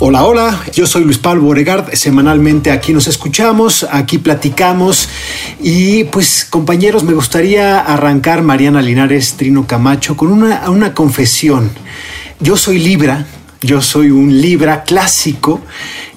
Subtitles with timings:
[0.00, 5.08] Hola, hola, yo soy Luis Pablo Boregard, semanalmente aquí nos escuchamos, aquí platicamos
[5.62, 11.70] y pues compañeros, me gustaría arrancar Mariana Linares Trino Camacho con una, una confesión.
[12.40, 13.24] Yo soy Libra,
[13.62, 15.60] yo soy un Libra clásico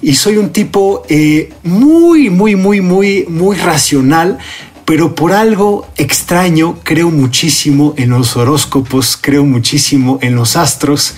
[0.02, 4.38] y soy un tipo eh, muy, muy, muy, muy, muy racional,
[4.88, 11.12] pero por algo extraño creo muchísimo en los horóscopos, creo muchísimo en los astros.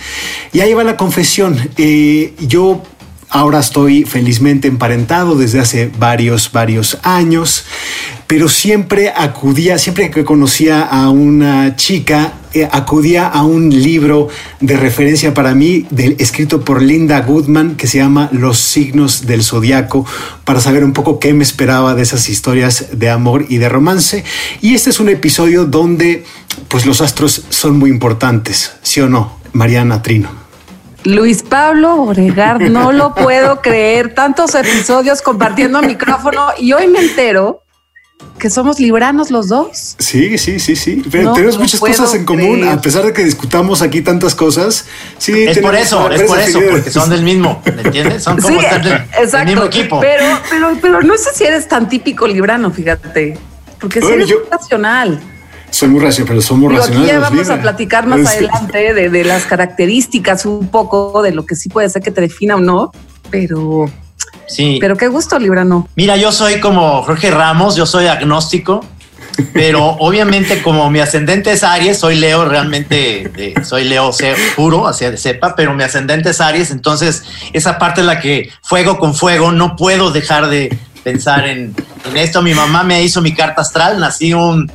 [0.52, 1.56] Y ahí va la confesión.
[1.76, 2.82] Eh, yo
[3.28, 7.64] ahora estoy felizmente emparentado desde hace varios, varios años,
[8.30, 14.28] pero siempre acudía, siempre que conocía a una chica, eh, acudía a un libro
[14.60, 19.42] de referencia para mí, del, escrito por Linda Goodman, que se llama Los signos del
[19.42, 20.06] zodiaco,
[20.44, 24.22] para saber un poco qué me esperaba de esas historias de amor y de romance.
[24.60, 26.24] Y este es un episodio donde
[26.68, 30.30] pues los astros son muy importantes, ¿sí o no, Mariana Trino?
[31.02, 34.14] Luis Pablo Oregard, no lo puedo creer.
[34.14, 37.64] Tantos episodios compartiendo micrófono y hoy me entero
[38.38, 39.96] que somos libranos los dos.
[39.98, 41.02] Sí, sí, sí, sí.
[41.10, 42.68] Pero No tenemos lo muchas cosas en común, creer.
[42.68, 44.86] a pesar de que discutamos aquí tantas cosas.
[45.18, 48.22] Sí, Es por eso, es por eso, porque son del mismo, ¿me entiendes?
[48.22, 49.46] Son como Sí, estar del, del exacto.
[49.50, 50.00] mismo equipo.
[50.00, 53.38] Pero, pero, pero no sé si eres tan típico librano, fíjate.
[53.78, 55.20] Porque si eres yo- muy racional.
[55.70, 57.12] Soy muy racional, pero somos Digo, aquí racionales.
[57.12, 61.46] ya vamos a platicar más Es- adelante de, de las características un poco de lo
[61.46, 62.90] que sí puede ser que te defina o no,
[63.30, 63.88] pero,
[64.50, 64.78] Sí.
[64.80, 65.88] pero qué gusto, Librano.
[65.96, 68.84] Mira, yo soy como Jorge Ramos, yo soy agnóstico,
[69.52, 74.10] pero obviamente como mi ascendente es Aries, soy Leo realmente, de- soy Leo
[74.56, 78.50] puro, así de sepa, pero mi ascendente es Aries, entonces esa parte en la que
[78.62, 81.74] fuego con fuego, no puedo dejar de pensar en,
[82.10, 82.42] en esto.
[82.42, 84.70] Mi mamá me hizo mi carta astral, nací un,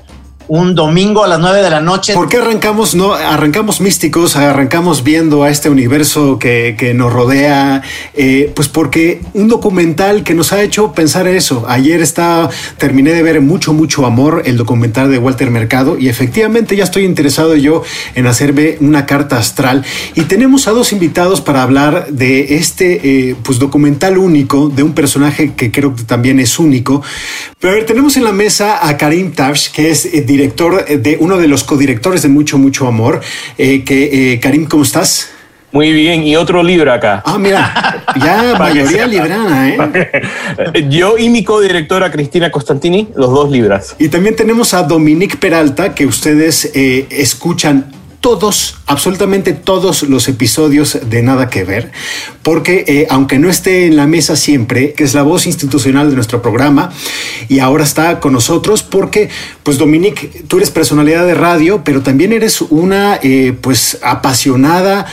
[0.48, 2.14] un domingo a las 9 de la noche.
[2.14, 7.82] ¿Por qué arrancamos, no, arrancamos místicos, arrancamos viendo a este universo que, que nos rodea?
[8.14, 11.66] Eh, pues porque un documental que nos ha hecho pensar eso.
[11.68, 16.76] Ayer está, terminé de ver Mucho, Mucho Amor, el documental de Walter Mercado, y efectivamente
[16.76, 17.84] ya estoy interesado yo
[18.16, 19.84] en hacerme una carta astral.
[20.16, 24.94] Y tenemos a dos invitados para hablar de este eh, pues, documental único, de un
[24.94, 27.02] personaje que creo que también es único.
[27.60, 30.98] Pero a ver, tenemos en la mesa a Karim Tafsh, que es eh, director eh,
[30.98, 33.22] de uno de los codirectores de Mucho, Mucho Amor.
[33.58, 35.30] Eh, que, eh, Karim, ¿cómo estás?
[35.76, 37.22] Muy bien, y otro libro acá.
[37.26, 40.88] Ah, mira, ya mayoría librana, ¿eh?
[40.90, 43.94] Yo y mi codirectora Cristina Costantini, los dos libras.
[44.00, 47.92] Y también tenemos a Dominique Peralta, que ustedes eh, escuchan
[48.26, 51.92] todos, absolutamente todos los episodios de Nada que Ver,
[52.42, 56.16] porque eh, aunque no esté en la mesa siempre, que es la voz institucional de
[56.16, 56.92] nuestro programa,
[57.50, 59.30] y ahora está con nosotros, porque,
[59.62, 65.06] pues Dominique, tú eres personalidad de radio, pero también eres una, eh, pues, apasionada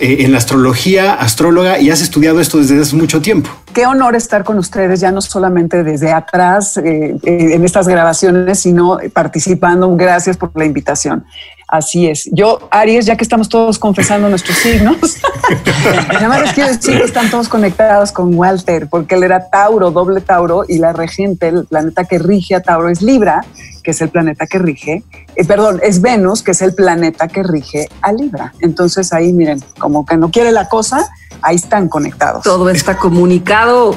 [0.00, 3.48] eh, en la astrología, astróloga, y has estudiado esto desde hace mucho tiempo.
[3.72, 9.94] Qué honor estar con ustedes, ya no solamente desde atrás en estas grabaciones, sino participando.
[9.94, 11.24] Gracias por la invitación.
[11.70, 12.28] Así es.
[12.32, 14.96] Yo, Aries, ya que estamos todos confesando nuestros signos,
[16.12, 19.92] nada más les quiero decir que están todos conectados con Walter, porque él era Tauro,
[19.92, 23.44] doble Tauro, y la regente, el planeta que rige a Tauro es Libra,
[23.84, 25.04] que es el planeta que rige,
[25.36, 28.52] eh, perdón, es Venus, que es el planeta que rige a Libra.
[28.58, 31.08] Entonces ahí, miren, como que no quiere la cosa,
[31.40, 32.42] ahí están conectados.
[32.42, 33.94] Todo está comunicado.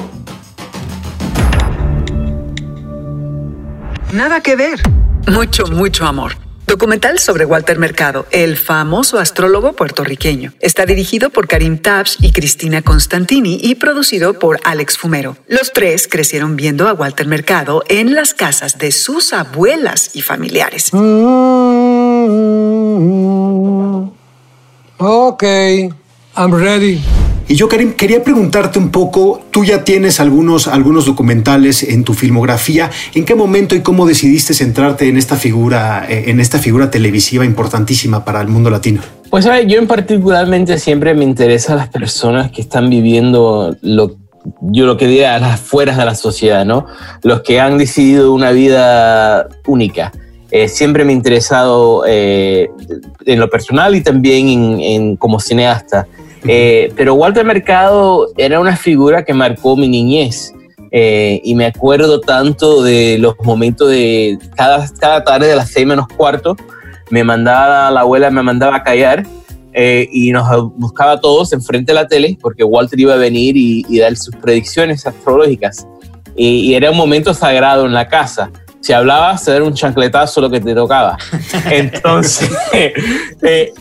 [4.12, 4.80] Nada que ver.
[5.26, 6.43] Mucho, mucho amor.
[6.66, 10.54] Documental sobre Walter Mercado, el famoso astrólogo puertorriqueño.
[10.60, 15.36] Está dirigido por Karim Tabs y Cristina Constantini y producido por Alex Fumero.
[15.46, 20.90] Los tres crecieron viendo a Walter Mercado en las casas de sus abuelas y familiares.
[24.98, 25.90] Okay,
[26.36, 27.02] I'm ready.
[27.46, 32.14] Y yo, Karim, quería preguntarte un poco, tú ya tienes algunos, algunos documentales en tu
[32.14, 36.90] filmografía, ¿en qué momento y cómo decidiste centrarte en esta figura, eh, en esta figura
[36.90, 39.02] televisiva importantísima para el mundo latino?
[39.28, 39.66] Pues ¿sabes?
[39.66, 44.16] yo en particularmente siempre me interesan las personas que están viviendo lo
[44.60, 46.86] yo lo que diría a las afueras de la sociedad, ¿no?
[47.22, 50.12] Los que han decidido una vida única.
[50.50, 52.68] Eh, siempre me he interesado eh,
[53.24, 56.06] en lo personal y también en, en como cineasta.
[56.46, 60.52] Eh, pero Walter Mercado era una figura que marcó mi niñez.
[60.90, 65.84] Eh, y me acuerdo tanto de los momentos de cada, cada tarde de las seis
[65.84, 66.56] menos cuarto,
[67.10, 69.26] me mandaba, la abuela me mandaba a callar
[69.72, 73.56] eh, y nos buscaba a todos enfrente de la tele porque Walter iba a venir
[73.56, 75.86] y, y dar sus predicciones astrológicas.
[76.36, 78.52] Y, y era un momento sagrado en la casa
[78.84, 81.16] si hablabas, era un chancletazo lo que te tocaba.
[81.70, 82.50] Entonces,
[83.42, 83.72] eh,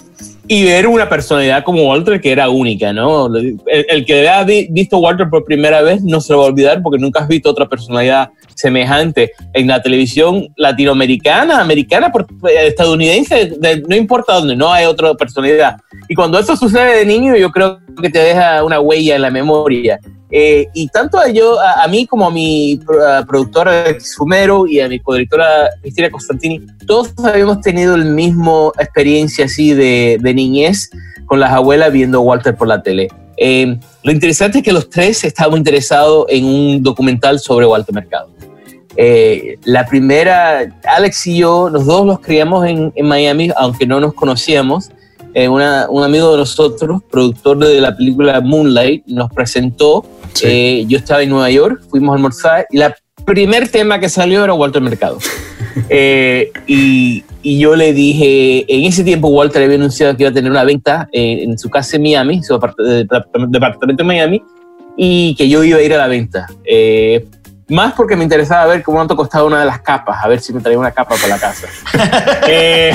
[0.48, 3.34] y ver una personalidad como Walter que era única, ¿no?
[3.36, 6.82] El, el que vi- visto Walter por primera vez no se lo va a olvidar
[6.82, 12.12] porque nunca has visto otra personalidad semejante en la televisión latinoamericana, americana,
[12.50, 15.78] eh, estadounidense, de- no importa dónde, no hay otra personalidad.
[16.10, 19.32] Y cuando eso sucede de niño, yo creo que te deja una huella en la
[19.32, 20.00] memoria.
[20.36, 24.66] Eh, y tanto a, yo, a, a mí como a mi a productora Alex Fumero
[24.66, 30.34] y a mi codirectora Cristina Constantini, todos habíamos tenido el mismo experiencia así de, de
[30.34, 30.90] niñez
[31.28, 33.10] con las abuelas viendo Walter por la tele.
[33.38, 38.30] Eh, lo interesante es que los tres estábamos interesados en un documental sobre Walter Mercado.
[38.96, 44.00] Eh, la primera, Alex y yo, los dos los criamos en, en Miami, aunque no
[44.00, 44.90] nos conocíamos.
[45.34, 50.06] Eh, una- un amigo de nosotros, productor de la película Moonlight, nos presentó.
[50.44, 52.96] Eh, yo estaba en Nueva York, fuimos a almorzar y la
[53.26, 55.18] primer tema que salió era Walter Mercado.
[55.90, 60.34] Eh, y, y yo le dije, en ese tiempo Walter había anunciado que iba a
[60.34, 63.08] tener una venta en su casa en Miami, su de- de-
[63.50, 64.44] departamento en Miami,
[64.96, 66.46] y que yo iba a ir a la venta.
[67.70, 70.54] Más porque me interesaba ver cómo cuánto costaba una de las capas, a ver si
[70.54, 71.68] me traía una capa para la casa.
[72.48, 72.94] Eh,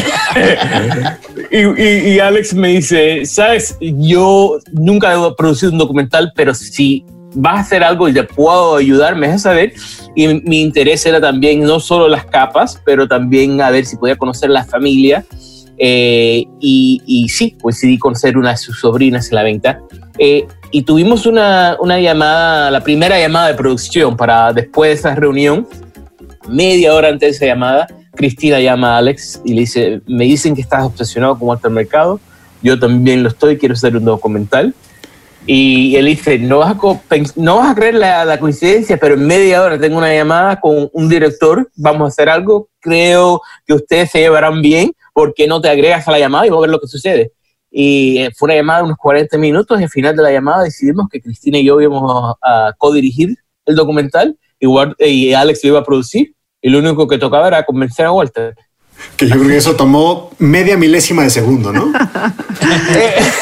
[1.51, 7.05] y, y- y Alex me dice, sabes, yo nunca he producido un documental, pero si
[7.35, 9.73] vas a hacer algo y te puedo ayudar, me dejas saber.
[10.15, 13.97] Y mi- mi interés era también no solo las capas, pero también a ver si
[13.97, 15.25] podía conocer la familia.
[15.79, 19.81] Eh, y, y sí, coincidí con ser una de sus sobrinas en la venta.
[20.19, 25.15] Eh, y tuvimos una, una llamada, la primera llamada de producción para después de esa
[25.15, 25.67] reunión,
[26.49, 30.55] media hora antes de esa llamada, Cristina llama a Alex y le dice, me dicen
[30.55, 32.21] que estás obsesionado con Walter Mercado,
[32.63, 34.75] yo también lo estoy, quiero hacer un documental.
[35.47, 36.79] Y él dice, no vas a,
[37.37, 40.91] no vas a creer la, la coincidencia, pero en media hora tengo una llamada con
[40.93, 45.61] un director, vamos a hacer algo, creo que ustedes se llevarán bien, ¿por qué no
[45.61, 47.33] te agregas a la llamada y vamos a ver lo que sucede?
[47.81, 50.65] Y eh, fue una llamada de unos 40 minutos y al final de la llamada
[50.65, 53.37] decidimos que Cristina y yo íbamos a, a co-dirigir
[53.67, 57.47] el documental y, Wal- y Alex lo iba a producir y lo único que tocaba
[57.47, 58.57] era convencer a Walter.
[59.17, 61.93] Que yo creo que eso tomó media milésima de segundo, ¿no?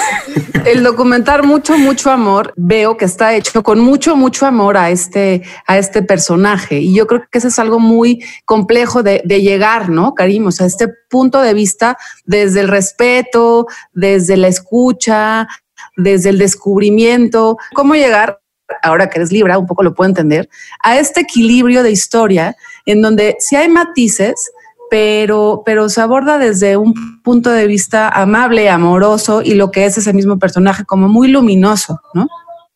[0.65, 5.43] El documentar mucho, mucho amor, veo que está hecho con mucho, mucho amor a este,
[5.67, 6.81] a este personaje.
[6.81, 10.47] Y yo creo que eso es algo muy complejo de, de llegar, ¿no, Karim?
[10.47, 15.49] O sea, este punto de vista desde el respeto, desde la escucha,
[15.97, 18.41] desde el descubrimiento, cómo llegar,
[18.83, 20.49] ahora que eres Libra, un poco lo puedo entender,
[20.83, 24.51] a este equilibrio de historia en donde si hay matices,
[24.91, 29.99] pero, pero se aborda desde un punto de vista amable, amoroso y lo que es
[29.99, 32.29] ese mismo personaje como muy luminoso, ¿no?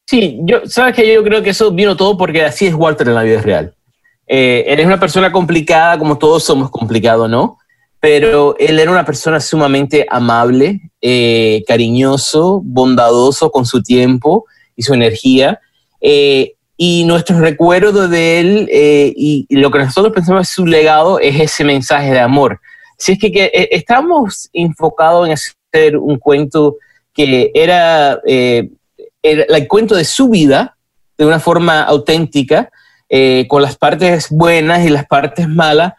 [0.06, 3.14] Sí, yo, sabes que yo creo que eso vino todo porque así es Walter en
[3.14, 3.74] la vida real.
[4.26, 7.58] Eh, él es una persona complicada, como todos somos complicados, ¿no?
[8.00, 14.94] Pero él era una persona sumamente amable, eh, cariñoso, bondadoso con su tiempo y su
[14.94, 15.60] energía.
[16.00, 20.64] Eh, y nuestros recuerdos de él eh, y, y lo que nosotros pensamos es su
[20.64, 22.58] legado es ese mensaje de amor.
[22.96, 26.76] Si es que, que eh, estamos enfocados en hacer un cuento
[27.12, 28.70] que era, eh,
[29.22, 30.78] era el cuento de su vida
[31.18, 32.70] de una forma auténtica,
[33.10, 35.92] eh, con las partes buenas y las partes malas,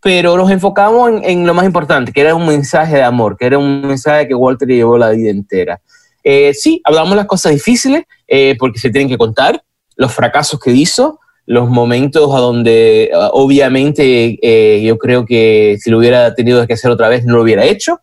[0.00, 3.46] pero nos enfocamos en, en lo más importante, que era un mensaje de amor, que
[3.46, 5.80] era un mensaje que Walter llevó la vida entera.
[6.22, 9.60] Eh, sí, hablamos las cosas difíciles, eh, porque se tienen que contar,
[9.98, 15.90] los fracasos que hizo, los momentos a donde uh, obviamente eh, yo creo que si
[15.90, 18.00] lo hubiera tenido que hacer otra vez no lo hubiera hecho,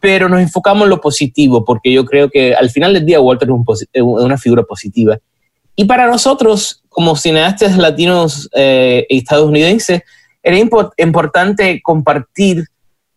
[0.00, 3.48] pero nos enfocamos en lo positivo, porque yo creo que al final del día Walter
[3.48, 5.18] es un es una figura positiva.
[5.74, 10.00] Y para nosotros, como cineastas latinos eh, estadounidenses,
[10.42, 12.64] era impo- importante compartir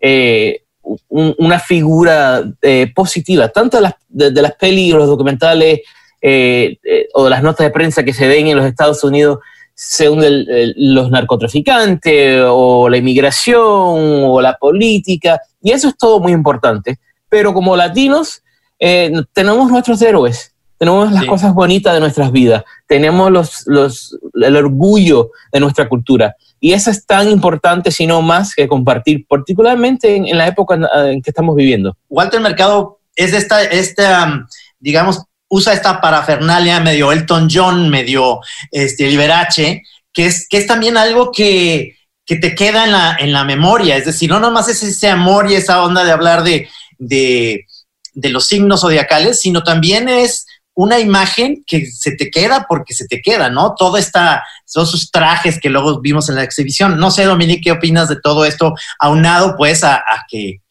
[0.01, 0.61] eh,
[1.07, 5.81] un- una figura eh, positiva, tanto de las, de, de las pelis, los documentales
[6.21, 9.39] eh, eh, o las notas de prensa que se ven en los Estados Unidos
[9.73, 16.19] según el- el- los narcotraficantes o la inmigración o la política, y eso es todo
[16.19, 16.97] muy importante.
[17.29, 18.41] Pero como latinos
[18.79, 21.27] eh, tenemos nuestros héroes, tenemos las Sí.
[21.27, 26.35] cosas bonitas de nuestras vidas, tenemos los, los, el orgullo de nuestra cultura.
[26.61, 30.75] Y eso es tan importante, si no más, que compartir, particularmente en, en la época
[30.75, 31.95] en, en que estamos viviendo.
[32.09, 34.45] Walter Mercado es esta, esta
[34.79, 38.39] digamos, usa esta parafernalia medio Elton John, medio
[38.71, 43.33] este, Liberace, que es, que es también algo que, que te queda en la, en
[43.33, 43.97] la memoria.
[43.97, 47.65] Es decir, no nomás es ese amor y esa onda de hablar de, de,
[48.13, 53.05] de los signos zodiacales, sino también es una imagen que se te queda porque se
[53.05, 53.75] te queda, ¿no?
[53.77, 56.97] Todo esta, todos sus trajes que luego vimos en la exhibición.
[56.97, 58.73] No sé, Dominique, ¿qué opinas de todo esto?
[58.97, 60.61] Aunado, pues, a que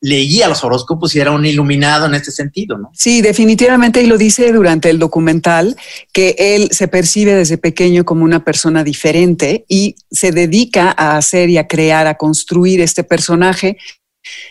[0.00, 2.90] leía los horóscopos y era un iluminado en este sentido, ¿no?
[2.94, 5.76] Sí, definitivamente, y lo dice durante el documental,
[6.12, 11.50] que él se percibe desde pequeño como una persona diferente y se dedica a hacer
[11.50, 13.76] y a crear, a construir este personaje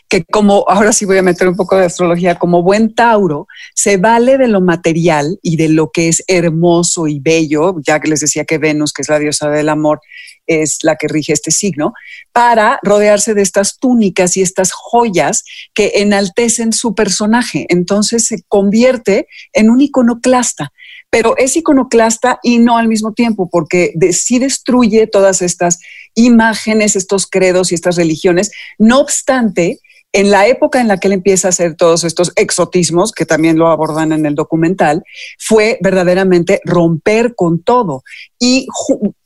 [0.07, 3.97] que como, ahora sí voy a meter un poco de astrología, como buen Tauro, se
[3.97, 8.21] vale de lo material y de lo que es hermoso y bello, ya que les
[8.21, 9.99] decía que Venus, que es la diosa del amor,
[10.47, 11.93] es la que rige este signo,
[12.31, 15.43] para rodearse de estas túnicas y estas joyas
[15.75, 17.67] que enaltecen su personaje.
[17.69, 20.71] Entonces se convierte en un iconoclasta
[21.09, 25.79] pero es iconoclasta y no al mismo tiempo, porque de, sí destruye todas estas
[26.15, 28.51] imágenes, estos credos y estas religiones.
[28.77, 29.79] No obstante,
[30.11, 33.59] en la época en la que él empieza a hacer todos estos exotismos, que también
[33.59, 35.03] lo abordan en el documental,
[35.37, 38.03] fue verdaderamente romper con todo
[38.39, 38.65] y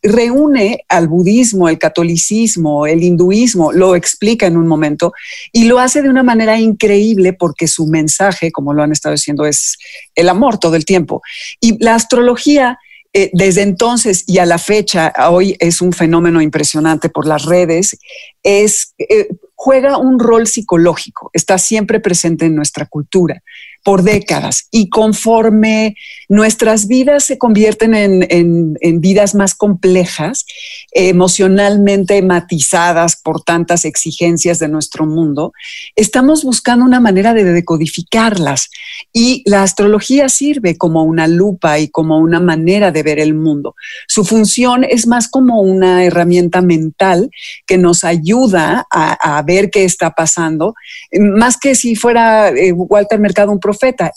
[0.01, 5.13] reúne al budismo, el catolicismo, el hinduismo, lo explica en un momento
[5.53, 9.45] y lo hace de una manera increíble porque su mensaje, como lo han estado diciendo,
[9.45, 9.77] es
[10.15, 11.21] el amor todo el tiempo.
[11.61, 12.77] Y la astrología
[13.13, 17.97] eh, desde entonces y a la fecha, hoy es un fenómeno impresionante por las redes,
[18.41, 23.43] es, eh, juega un rol psicológico, está siempre presente en nuestra cultura
[23.83, 24.67] por décadas.
[24.71, 25.95] Y conforme
[26.29, 30.45] nuestras vidas se convierten en, en, vidas más complejas,
[30.91, 35.51] emocionalmente matizadas por tantas exigencias de nuestro mundo,
[35.95, 38.69] estamos buscando una manera de decodificarlas.
[39.11, 43.75] Y la astrología sirve como una lupa y como una manera de ver el mundo.
[44.07, 47.29] Su función es más como una herramienta mental
[47.67, 50.73] que nos ayuda a, a ver qué está pasando,
[51.19, 53.59] más que si fuera eh, Walter Mercado un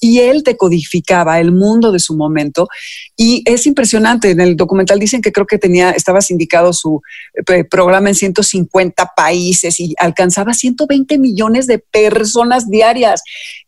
[0.01, 2.69] Y él decodificaba el mundo de su momento.
[3.17, 4.31] Y es impresionante.
[4.31, 7.01] En el documental dicen que creo que tenía, estaba sindicado su
[7.49, 13.23] eh, programa en 150 países y alcanzaba 120 millones de personas diarias.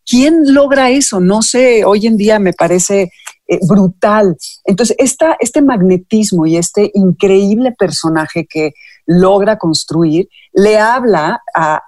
[0.05, 1.19] ¿Quién logra eso?
[1.19, 3.11] No sé, hoy en día me parece
[3.47, 4.37] eh, brutal.
[4.65, 8.73] Entonces, esta, este magnetismo y este increíble personaje que
[9.07, 11.81] logra construir le habla a,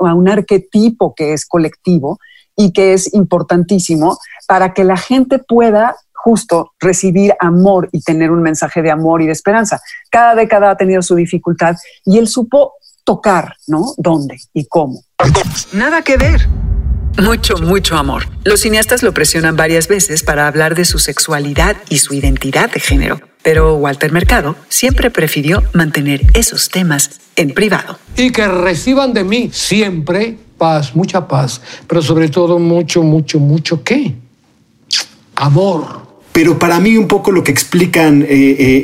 [0.00, 2.18] un arquetipo que es colectivo
[2.58, 8.42] y que es importantísimo para que la gente pueda justo recibir amor y tener un
[8.42, 9.80] mensaje de amor y de esperanza.
[10.10, 12.74] Cada década ha tenido su dificultad y él supo
[13.04, 13.94] tocar, ¿no?
[13.96, 15.02] ¿Dónde y cómo?
[15.72, 16.48] Nada que ver.
[17.22, 18.24] Mucho, mucho amor.
[18.44, 22.80] Los cineastas lo presionan varias veces para hablar de su sexualidad y su identidad de
[22.80, 23.20] género.
[23.42, 27.98] Pero Walter Mercado siempre prefirió mantener esos temas en privado.
[28.16, 33.82] Y que reciban de mí siempre paz, mucha paz, pero sobre todo mucho, mucho, mucho
[33.82, 34.14] qué?
[35.36, 36.08] Amor.
[36.32, 38.26] Pero para mí un poco lo que explican, eh,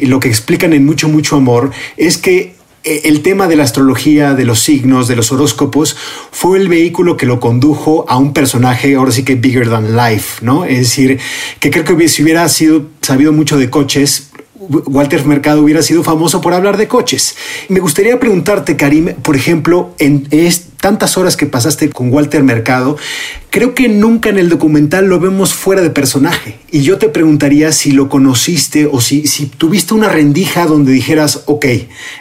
[0.03, 2.55] eh, lo que explican en mucho, mucho amor es que
[2.85, 5.97] eh, el tema de la astrología, de los signos, de los horóscopos,
[6.31, 10.45] fue el vehículo que lo condujo a un personaje, ahora sí que bigger than life,
[10.45, 10.65] ¿no?
[10.65, 11.19] Es decir,
[11.61, 14.31] que creo que si hubiera sido sabido mucho de coches,
[14.69, 17.37] Walter Mercado hubiera sido famoso por hablar de coches.
[17.69, 20.29] Me gustaría preguntarte, Karim, por ejemplo, en
[20.81, 22.97] tantas horas que pasaste con Walter Mercado,
[23.51, 26.59] creo que nunca en el documental lo vemos fuera de personaje.
[26.71, 29.23] Y yo te preguntaría si lo conociste o si,
[29.57, 31.67] tuviste una rendija donde dijeras, ok,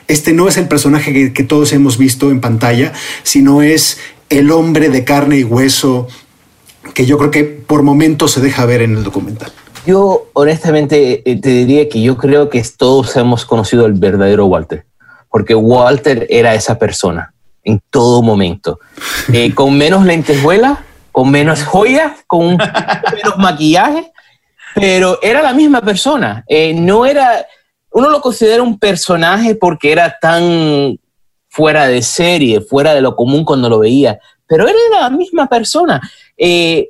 [0.07, 3.97] este no es el personaje que, que todos hemos visto en pantalla, sino es
[4.29, 6.07] el hombre de carne y hueso
[6.93, 9.51] que yo creo que por momentos se deja ver en el documental.
[9.85, 14.85] Yo honestamente eh, te diría que yo creo que todos hemos conocido al verdadero Walter,
[15.29, 18.79] porque Walter era esa persona en todo momento,
[19.31, 24.11] eh, con menos lentejuela, con menos joyas, con menos maquillaje,
[24.75, 26.43] pero era la misma persona.
[26.47, 27.45] Eh, no era,
[27.91, 30.97] uno lo considera un personaje porque era tan
[31.49, 36.01] fuera de serie, fuera de lo común cuando lo veía, pero era la misma persona.
[36.37, 36.89] Eh,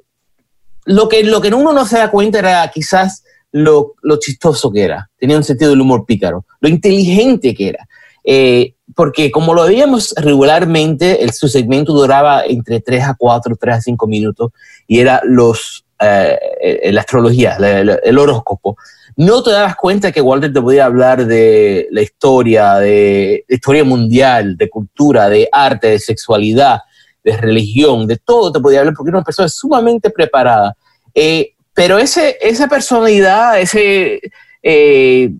[0.85, 4.83] lo que, lo que uno no se da cuenta era quizás lo, lo, chistoso que
[4.83, 5.09] era.
[5.17, 6.45] Tenía un sentido del humor pícaro.
[6.59, 7.87] Lo inteligente que era.
[8.23, 13.75] Eh, porque como lo veíamos regularmente, el, su segmento duraba entre 3 a 4, 3
[13.75, 14.51] a 5 minutos
[14.87, 18.77] y era los, eh, la astrología, el, el, horóscopo.
[19.17, 24.57] no te dabas cuenta que Walter te podía hablar de la historia, de historia mundial,
[24.57, 26.79] de cultura, de arte, de sexualidad,
[27.23, 30.75] de religión, de todo te podía hablar porque era una persona sumamente preparada.
[31.13, 34.19] Eh, pero ese, esa personalidad, ese,
[34.61, 35.31] eh,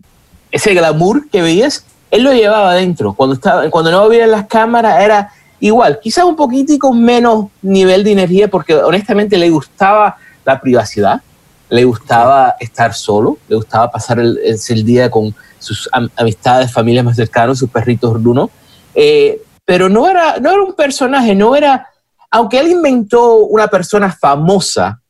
[0.50, 3.14] ese glamour que veías, él lo llevaba adentro.
[3.14, 8.12] Cuando, estaba, cuando no había las cámaras era igual, quizás un poquitico menos nivel de
[8.12, 11.22] energía porque honestamente le gustaba la privacidad,
[11.70, 17.16] le gustaba estar solo, le gustaba pasar el, el día con sus amistades, familias más
[17.16, 18.50] cercanas, sus perritos Bruno.
[18.94, 21.88] Eh, pero no era, no era un personaje, no era,
[22.30, 25.00] aunque él inventó una persona famosa,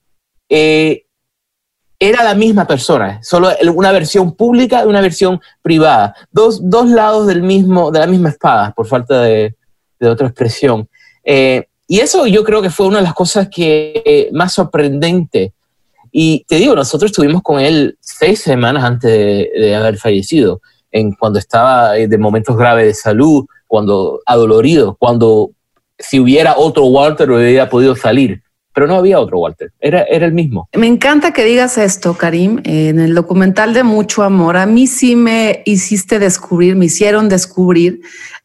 [0.49, 1.05] eh,
[1.99, 7.27] era la misma persona, solo una versión pública y una versión privada, dos, dos lados
[7.27, 9.57] del mismo, de la misma espada, por falta de,
[9.99, 10.89] de otra expresión.
[11.25, 15.55] Eh, y eso yo creo que fue una de las cosas que más sorprendente.
[16.13, 21.13] Y te digo, nosotros estuvimos con él seis semanas antes de, de haber fallecido, en
[21.13, 25.51] cuando estaba de momentos graves de salud, cuando adolorido, cuando
[25.99, 28.43] si hubiera otro Walter hubiera podido salir.
[28.75, 30.69] Pero no había otro Walter, era, era el mismo.
[30.77, 35.15] Me encanta que digas esto, Karim, en el documental de Mucho Amor, a mí sí
[35.15, 38.01] me hiciste descubrir, me hicieron descubrir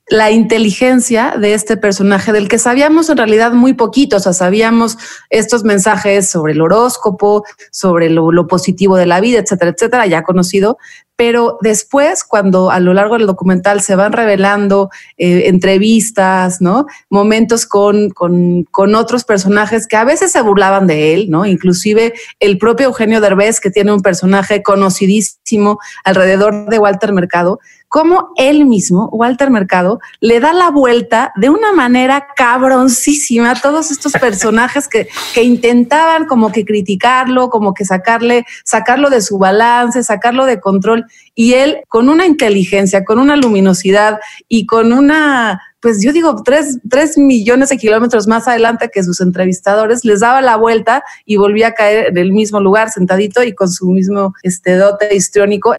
[0.09, 4.97] la inteligencia de este personaje del que sabíamos en realidad muy poquito, o sea, sabíamos
[5.31, 10.23] estos mensajes sobre el horóscopo, sobre lo, lo, positivo de la vida, etcétera, etcétera, ya
[10.23, 10.77] conocido,
[11.19, 16.85] pero después, cuando a lo largo del documental se van revelando eh, entrevistas, ¿no?
[17.09, 21.45] Momentos con, con, con, otros personajes que a veces se burlaban de él, ¿no?
[21.45, 27.59] Inclusive el propio Eugenio Derbez, que tiene un personaje conocidísimo alrededor de Walter Mercado,
[27.89, 33.89] como él mismo, Walter Mercado, le da la vuelta de una manera cabroncísima a todos
[33.89, 40.03] estos personajes que, que intentaban como que criticarlo, como que sacarle, sacarlo de su balance,
[40.03, 46.03] sacarlo de control y él con una inteligencia, con una luminosidad y con una, pues
[46.03, 50.57] yo digo, tres, tres millones de kilómetros más adelante que sus entrevistadores, les daba la
[50.57, 54.75] vuelta y volvía a caer en el mismo lugar, sentadito y con su mismo este,
[54.75, 55.75] dote histriónico.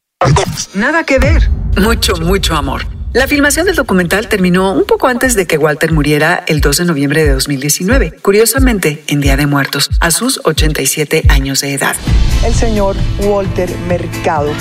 [0.74, 2.82] Nada que ver, mucho, mucho amor.
[3.12, 6.84] La filmación del documental terminó un poco antes de que Walter muriera el 2 de
[6.84, 11.96] noviembre de 2019, curiosamente en Día de Muertos, a sus 87 años de edad.
[12.44, 14.52] El señor Walter Mercado.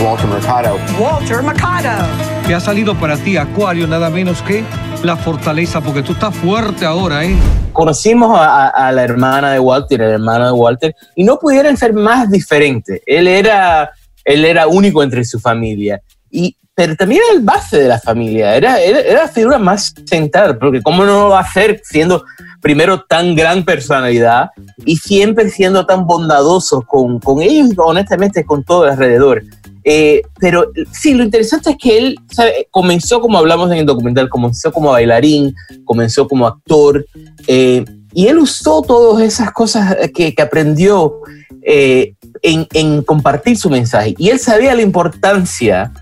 [0.00, 0.78] Walter Mercado.
[0.98, 2.06] Walter Mercado.
[2.46, 4.64] Que ha salido para ti, Acuario, nada menos que
[5.04, 7.36] la fortaleza, porque tú estás fuerte ahora, ¿eh?
[7.72, 11.92] Conocimos a, a la hermana de Walter, el hermano de Walter, y no pudieran ser
[11.92, 13.00] más diferentes.
[13.06, 13.92] Él era,
[14.24, 16.00] él era único entre su familia.
[16.30, 19.94] Y pero también era el base de la familia, era, era, era, la figura más
[20.06, 22.24] central, porque cómo no lo va a hacer siendo
[22.62, 24.50] primero tan gran personalidad
[24.86, 29.42] y siempre siendo tan bondadoso con, con ellos y honestamente con todo alrededor.
[29.84, 32.68] Eh, pero sí, lo interesante es que él ¿sabe?
[32.70, 35.54] comenzó como hablamos en el documental, comenzó como bailarín,
[35.84, 37.04] comenzó como actor,
[37.48, 41.20] eh, y él usó todas esas cosas que, que aprendió
[41.62, 44.14] eh, en, compartir su mensaje.
[44.18, 45.92] Y él sabía la importancia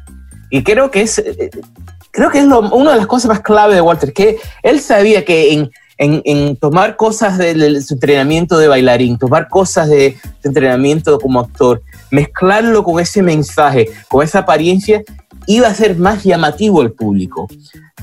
[0.51, 1.23] y creo que es,
[2.11, 5.25] creo que es lo, una de las cosas más clave de Walter, que él sabía
[5.25, 5.71] que en,
[6.01, 11.41] en, en tomar cosas de, su entrenamiento de bailarín, tomar cosas de su entrenamiento como
[11.41, 15.03] actor, mezclarlo con ese mensaje, con esa apariencia,
[15.47, 17.49] iba a ser más llamativo al público.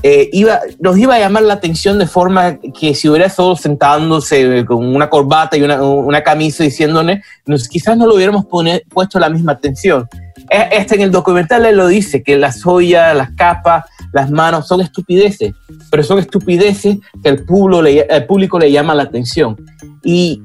[0.02, 4.64] Eh, iba, nos iba a llamar la atención de forma que si hubiera estado sentándose
[4.64, 9.52] con una corbata y una, camisa diciéndole, nos, quizás no lo hubiéramos puesto la misma
[9.52, 10.08] atención.
[10.50, 14.80] Este en el documental él lo dice, que las joyas, las capas, las manos son
[14.80, 15.52] estupideces,
[15.90, 19.56] pero son estupideces que el público le, el público le llama la atención.
[20.02, 20.42] Y,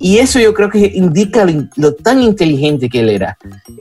[0.00, 3.36] y eso yo creo que indica lo, lo, tan inteligente que él era.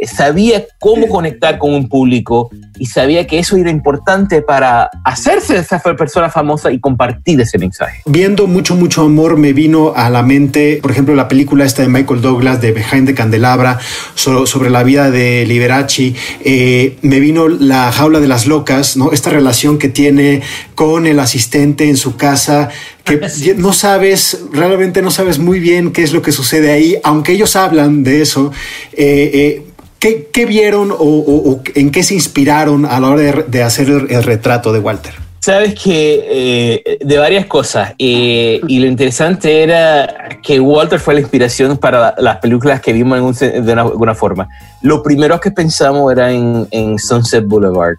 [0.06, 5.80] Sabía cómo conectar con un público y sabía que eso era importante para hacerse esa
[5.80, 8.02] persona famosa y compartir ese mensaje.
[8.06, 11.88] Viendo mucho, mucho amor me vino a la mente, por ejemplo, la película esta de
[11.88, 13.80] Michael Douglas de Behind the Candelabra
[14.16, 16.14] so, sobre la vida de Liberace.
[16.44, 19.14] Eh, me vino La jaula de las locas, ¿no?
[19.14, 20.42] Esta relación que tiene
[20.76, 22.70] con el asistente en su casa
[23.10, 27.34] que no sabes, realmente no sabes muy bien qué es lo que sucede ahí, aunque
[27.34, 28.52] ellos hablan de eso.
[28.94, 29.64] Eh, eh,
[30.00, 33.64] ¿qué, ¿qué, vieron o, o, o, en qué se inspiraron a la hora de, de
[33.64, 35.14] hacer el, el, retrato de Walter?
[35.40, 41.22] Sabes que eh, de varias cosas, eh, y lo interesante era que Walter fue la
[41.22, 44.50] inspiración para las películas que vimos en un, de una, alguna forma.
[44.82, 47.96] Lo primero que pensamos era en, en Sunset Boulevard.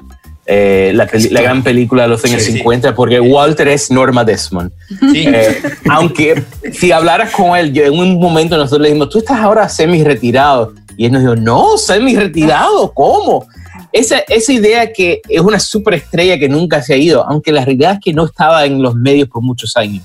[0.53, 2.95] Eh, la, la, gran película de los años sí, 50, sí.
[2.97, 4.73] porque Walter es Norma Desmond.
[5.13, 5.29] Sí.
[5.29, 9.39] Eh, aunque si hablaras con él, yo, en un momento nosotros le dijimos, tú estás
[9.39, 13.47] ahora semi retirado, Y él nos dijo, no, semi retirado, ¿cómo?
[13.93, 17.93] Esa, esa idea que es una superestrella que nunca se ha ido, aunque la realidad
[17.93, 20.03] es que no estaba en los medios por muchos años.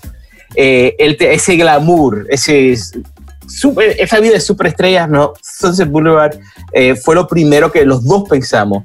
[0.56, 2.78] Eh, el, ese glamour, ese
[3.48, 5.34] super, esa vida de superestrellas, ¿no?
[5.42, 6.36] Sunset Boulevard
[6.72, 8.84] eh, fue lo primero que los dos pensamos.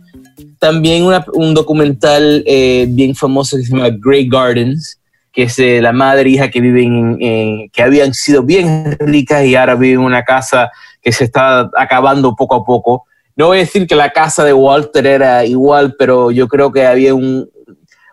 [0.61, 5.01] También un documental eh, bien famoso que se llama Grey Gardens,
[5.33, 9.44] que es de la madre e hija que viven en, que habían sido bien ricas
[9.44, 10.70] y ahora viven en una casa
[11.01, 13.07] que se está acabando poco a poco.
[13.37, 16.87] No voy a decir que la casa de Walter era igual, pero yo creo que
[16.87, 17.49] había un,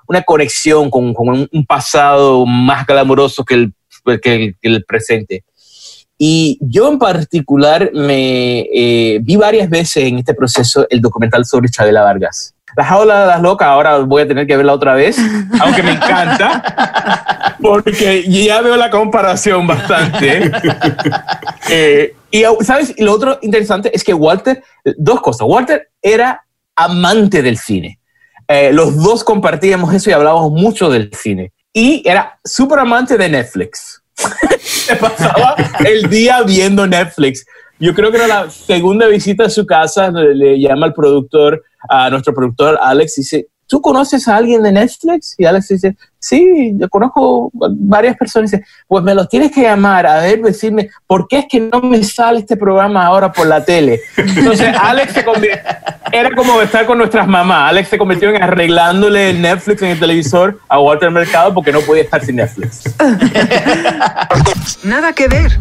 [0.08, 3.74] una conexión con, un pasado más glamoroso que el,
[4.22, 5.44] que el, presente.
[6.18, 11.70] Y yo en particular me eh, vi varias veces en este proceso el documental sobre
[11.70, 12.56] Chabela Vargas.
[12.76, 15.18] La jaula de las locas, ahora voy a tener que verla otra vez,
[15.60, 20.52] aunque me encanta, porque ya veo la comparación bastante.
[21.70, 22.94] Eh, y, ¿sabes?
[22.98, 24.64] Lo otro interesante es que Walter,
[24.96, 25.46] dos cosas.
[25.46, 26.46] Walter era
[26.78, 28.00] amante del cine.
[28.48, 31.52] Eh, los dos compartíamos eso y hablábamos mucho del cine.
[31.74, 34.02] Y era súper amante de Netflix.
[34.96, 37.46] Pasaba el día viendo Netflix.
[37.80, 41.64] Yo creo que era la segunda visita a su casa, le, le llama al productor,
[41.90, 45.36] a nuestro productor Alex, y dice, ¿tú conoces a alguien de Netflix?
[45.38, 45.96] Y Alex dice,
[46.28, 48.52] sí, yo conozco varias personas.
[48.52, 51.60] Y dice, pues me los tienes que llamar a ver, decirme, ¿por qué es que
[51.60, 54.02] no me sale este programa ahora por la tele?
[54.18, 55.60] Entonces, Alex se convirtió,
[56.12, 57.70] era como estar con nuestras mamás.
[57.70, 61.82] Alex se convirtió en arreglándole el Netflix en el televisor a Walter Mercado porque no
[61.82, 62.84] podía estar sin Netflix.
[64.84, 65.58] Nada que ver.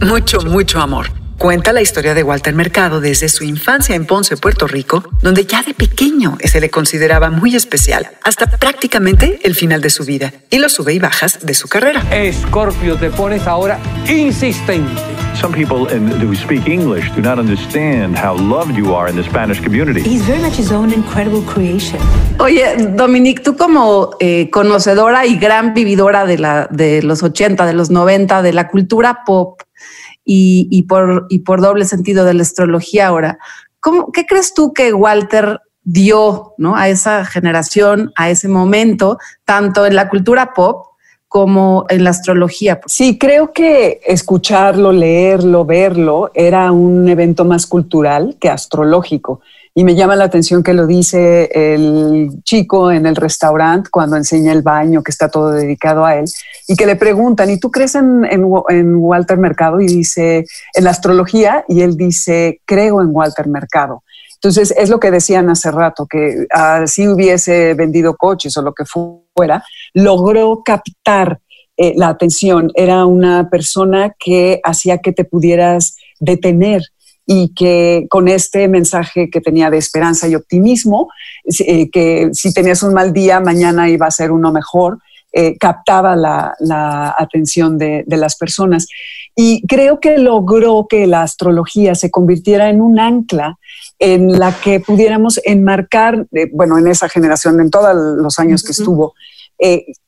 [0.00, 1.25] Mucho, mucho amor.
[1.38, 5.62] Cuenta la historia de Walter Mercado desde su infancia en Ponce, Puerto Rico, donde ya
[5.62, 10.58] de pequeño se le consideraba muy especial, hasta prácticamente el final de su vida y
[10.58, 12.02] los sube y bajas de su carrera.
[12.10, 14.90] Escorpio, te pones ahora insistente.
[15.38, 19.22] Some people in, who speak English do not understand how loved you are in the
[19.22, 20.00] Spanish community.
[20.00, 22.00] He's very much his own incredible creation.
[22.38, 22.64] Oye,
[22.96, 27.90] Dominique, tú como eh, conocedora y gran vividora de, la, de los 80, de los
[27.90, 29.60] 90, de la cultura pop,
[30.26, 33.38] y, por, doble sentido de la astrología ahora.
[33.80, 39.94] ¿Cómo, ¿Qué crees tú que Walter dio a esa generación, a ese momento, tanto en
[39.94, 40.86] la cultura pop
[41.28, 42.80] como en la astrología?
[42.86, 49.40] Sí, creo que escucharlo, leerlo, verlo era un evento más cultural que astrológico.
[49.78, 54.50] Y me llama la atención que lo dice el chico en el restaurante cuando enseña
[54.52, 56.24] el baño, que está todo dedicado a él,
[56.66, 59.82] y que le preguntan, ¿y tú crees en, Walter Mercado?
[59.82, 64.02] Y dice, en la astrología, y él dice, creo en Walter Mercado.
[64.36, 68.84] Entonces, es lo que decían hace rato, que así hubiese vendido coches o lo que
[68.86, 69.62] fuera,
[69.92, 71.38] logró captar
[71.76, 72.70] eh, la atención.
[72.76, 76.80] Era una persona que hacía que te pudieras detener
[77.26, 81.10] y que con este mensaje que tenía de esperanza y optimismo,
[81.58, 84.98] eh, que si tenías un mal día, mañana iba a ser uno mejor,
[85.32, 88.86] eh, captaba la, atención de, las personas.
[89.34, 93.58] Y creo que logró que la astrología se convirtiera en un ancla
[93.98, 98.72] en la que pudiéramos enmarcar, eh, bueno, en esa generación, en todos los años que
[98.72, 99.14] estuvo,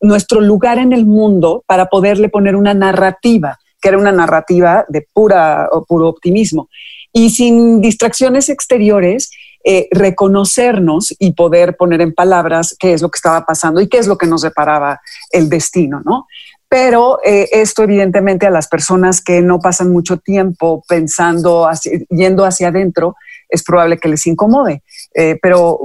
[0.02, 5.06] nuestro lugar en el mundo para poderle poner una narrativa que era una narrativa de
[5.12, 6.68] pura, puro optimismo
[7.18, 9.32] y sin distracciones exteriores,
[9.64, 13.98] eh, reconocernos y poder poner en palabras qué es lo que estaba pasando y qué
[13.98, 15.00] es lo que nos deparaba
[15.32, 16.28] el destino, ¿no?
[16.68, 21.68] Pero eh, esto evidentemente a las personas que no pasan mucho tiempo pensando,
[22.08, 23.16] yendo hacia adentro,
[23.48, 24.84] es probable que les incomode.
[25.12, 25.76] Eh, pero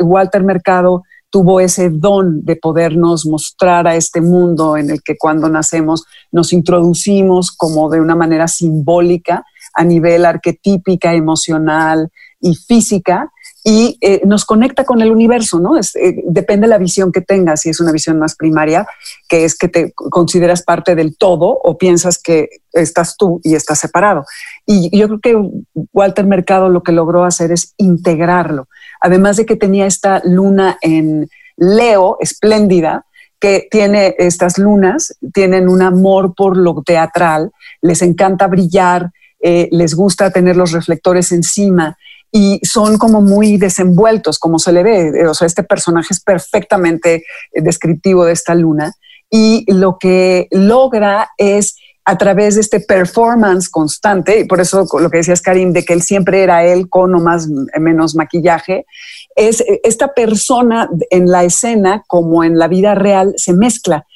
[0.00, 5.48] Walter Mercado tuvo ese don de podernos mostrar a este mundo en el que cuando
[5.48, 9.44] nacemos nos introducimos como de una manera simbólica
[9.76, 12.10] a nivel arquetípica, emocional
[12.40, 13.30] y física
[13.68, 15.76] y eh, nos conecta con el universo, ¿no?
[15.76, 18.86] Es, eh, depende de la visión que tengas, si es una visión más primaria,
[19.28, 23.80] que es que te consideras parte del todo o piensas que estás tú y estás
[23.80, 24.24] separado.
[24.66, 25.50] Y yo creo que
[25.92, 28.68] Walter Mercado lo que logró hacer es integrarlo,
[29.00, 33.04] además de que tenía esta luna en Leo, espléndida,
[33.40, 37.50] que tiene estas lunas, tienen un amor por lo teatral,
[37.82, 41.96] les encanta brillar, eh, les gusta tener los reflectores encima
[42.32, 45.26] y son como muy desenvueltos, como se le ve.
[45.26, 48.92] O sea, este personaje es perfectamente eh, descriptivo de esta luna
[49.30, 55.10] y lo que logra es a través de este performance constante, y por eso lo
[55.10, 57.48] que decías Karim, de que él siempre era él con o más
[57.80, 58.86] menos maquillaje,
[59.34, 64.06] es eh, esta persona en la escena como en la vida real se mezcla,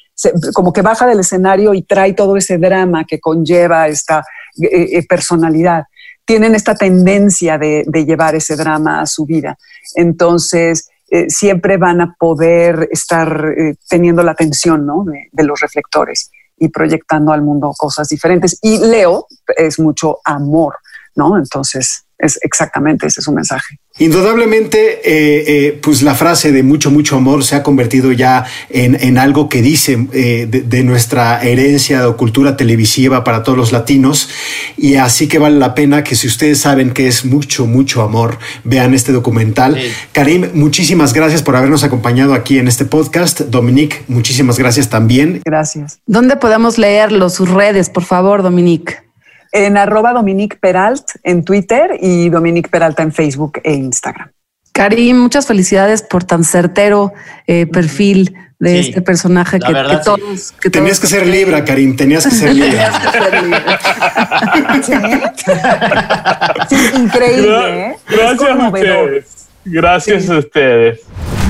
[0.53, 4.23] como que baja del escenario y trae todo ese drama que conlleva esta
[4.61, 5.83] eh, eh, personalidad.
[6.25, 9.57] tienen esta tendencia de, llevar ese drama a su vida.
[9.95, 13.53] Entonces, eh, siempre van a poder estar
[13.89, 15.03] teniendo la atención ¿no?
[15.03, 18.57] de, de los reflectores y proyectando al mundo cosas diferentes.
[18.61, 19.25] Y Leo
[19.57, 20.75] es mucho amor,
[21.15, 21.37] ¿no?
[21.37, 23.77] Entonces, es exactamente ese es su mensaje.
[23.99, 28.95] Indudablemente, eh, eh, pues la frase de mucho, mucho amor se ha convertido ya en,
[28.95, 33.71] en algo que dice eh, de, de, nuestra herencia o cultura televisiva para todos los
[33.73, 34.29] latinos.
[34.77, 38.39] Y así que vale la pena que si ustedes saben que es mucho, mucho amor,
[38.63, 39.75] vean este documental.
[39.75, 39.91] Sí.
[40.13, 43.41] Karim, muchísimas gracias por habernos acompañado aquí en este podcast.
[43.41, 45.41] Dominique, muchísimas gracias también.
[45.43, 45.99] Gracias.
[46.07, 47.29] ¿Dónde podemos leerlo?
[47.29, 49.10] Sus redes, por favor, Dominique
[49.51, 54.31] en arroba Dominique Peralt en Twitter y Dominique Peralta en Facebook e Instagram.
[54.73, 57.13] Karim, muchas felicidades por tan certero
[57.45, 60.53] eh, perfil de sí, este personaje que, verdad, que, todos, sí.
[60.61, 61.11] que Tenías todos...
[61.11, 62.91] que ser Libra, Karim, tenías que ser Libra.
[66.69, 66.75] ¿Sí?
[66.95, 67.95] increíble, ¿eh?
[68.07, 69.47] Gracias a ustedes.
[69.65, 71.01] Gracias a ustedes.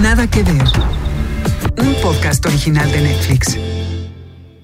[0.01, 0.63] Nada que ver.
[1.77, 3.57] Un podcast original de Netflix.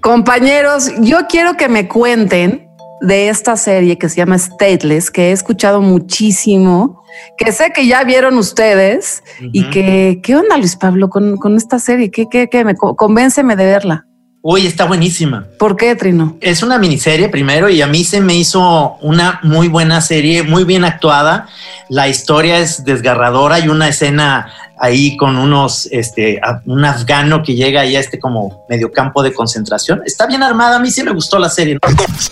[0.02, 2.67] Compañeros, yo quiero que me cuenten
[3.02, 7.04] de esta serie que se llama Stateless, que he escuchado muchísimo,
[7.38, 9.50] que sé que ya vieron ustedes uh -huh.
[9.54, 12.10] y que, ¿qué onda Luis Pablo con, con esta serie?
[12.10, 12.66] ¿Qué, qué, qué?
[12.66, 14.07] Me, convénceme de verla.
[14.42, 15.46] Uy, está buenísima.
[15.58, 16.38] ¿Por qué, Trino?
[16.42, 20.64] Es una miniserie primero y a mí se me hizo una muy buena serie, muy
[20.64, 21.50] bien actuada.
[21.90, 27.82] La historia es desgarradora y una escena ahí con unos, este, un afgano que llega
[27.82, 30.02] ahí a este como medio campo de concentración.
[30.06, 31.80] Está bien armada, a mí sí me gustó la serie.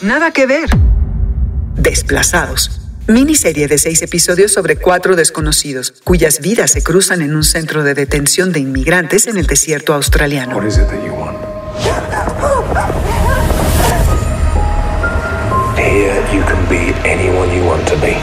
[0.02, 0.70] Nada que ver.
[1.76, 2.82] Desplazados.
[3.08, 7.94] Miniserie de seis episodios sobre cuatro desconocidos, cuyas vidas se cruzan en un centro de
[7.94, 10.56] detención de inmigrantes en el desierto australiano.
[10.56, 10.80] What is
[15.78, 18.16] Here you can be anyone you want to be.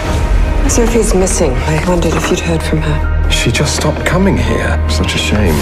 [0.68, 1.52] Sophie's missing.
[1.68, 3.30] I wondered if you'd heard from her.
[3.30, 4.78] She just stopped coming here.
[4.88, 5.54] Such a shame.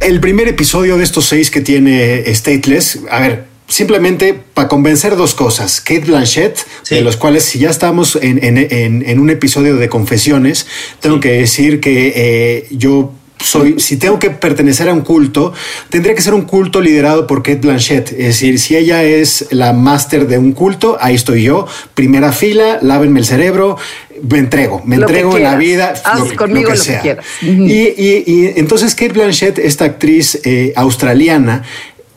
[0.00, 5.34] El primer episodio de estos seis que tiene Stateless, a ver, simplemente para convencer dos
[5.34, 5.80] cosas.
[5.80, 6.96] Kate Blanchett, sí.
[6.96, 10.66] de los cuales si ya estamos en, en, en, en un episodio de confesiones,
[11.00, 11.22] tengo sí.
[11.22, 15.52] que decir que eh, yo soy, si tengo que pertenecer a un culto,
[15.90, 18.12] tendría que ser un culto liderado por Kate Blanchett.
[18.12, 22.78] Es decir, si ella es la máster de un culto, ahí estoy yo, primera fila,
[22.82, 23.76] lávenme el cerebro,
[24.22, 27.04] me entrego, me lo entrego en la vida, Haz lo, conmigo lo que sea.
[27.04, 31.62] Lo que y, y, y, entonces Kate Blanchett, esta actriz eh, australiana,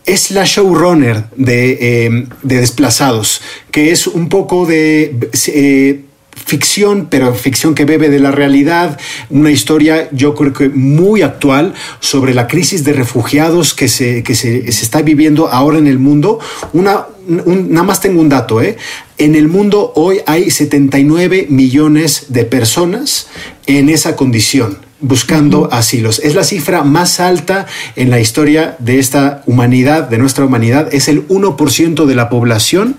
[0.05, 5.15] es la showrunner de, eh, de, Desplazados, que es un poco de...
[5.47, 6.01] Eh,
[6.49, 11.75] ficción, pero ficción que bebe de la realidad, una historia yo creo que muy actual
[11.99, 15.99] sobre la crisis de refugiados que se, que se, se está viviendo ahora en el
[15.99, 16.39] mundo.
[16.73, 18.77] Una, un, nada más tengo un dato, ¿eh?
[19.19, 23.27] En el mundo hoy hay 79 millones de personas
[23.67, 25.77] en esa condición buscando uh -huh.
[25.79, 26.19] asilos.
[26.19, 30.93] Es la cifra más alta en la historia de esta humanidad, de nuestra humanidad.
[30.93, 32.97] Es el 1% de la población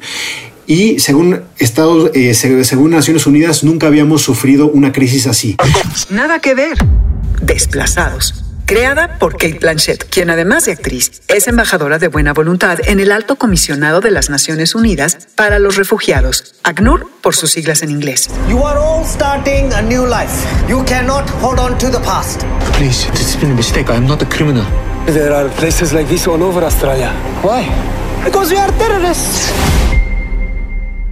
[0.71, 5.57] y según Estados, eh, según Naciones Unidas nunca habíamos sufrido una crisis así.
[6.11, 6.79] Nada que ver.
[7.43, 8.45] Desplazados.
[8.67, 13.11] Creada por Kate Blanchett, quien además de actriz es embajadora de buena voluntad en el
[13.11, 18.31] Alto Comisionado de las Naciones Unidas para los Refugiados, ACNUR por sus siglas en inglés.
[18.49, 20.33] You are all starting a new life.
[20.69, 22.43] You cannot hold on to the past.
[22.77, 23.91] Please, this has been a mistake.
[23.91, 24.65] I am not a criminal.
[25.07, 27.11] There are places like this all over Australia.
[27.43, 27.67] Why?
[28.25, 29.51] Because we are terrorists.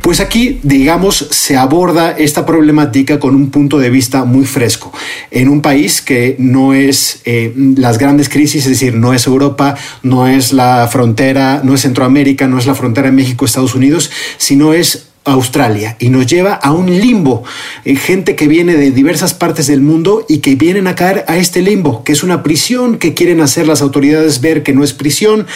[0.08, 4.90] Pues aquí, digamos, se aborda esta problemática con un punto de vista muy fresco.
[5.30, 9.76] En un país que no es eh, las grandes crisis, es decir, no es Europa,
[10.02, 15.08] no es la frontera, no es Centroamérica, no es la frontera México-Estados Unidos, sino es
[15.26, 17.44] Australia y nos lleva a un limbo.
[17.84, 21.36] Eh, gente que viene de diversas partes del mundo y que vienen a caer a
[21.36, 24.94] este limbo, que es una prisión que quieren hacer las autoridades ver que no es
[24.94, 25.46] prisión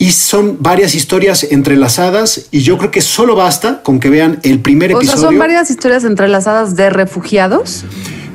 [0.00, 4.60] y son varias historias entrelazadas y yo creo que solo basta con que vean el
[4.60, 5.12] primer episodio.
[5.12, 7.84] O sea, son varias historias entrelazadas de refugiados.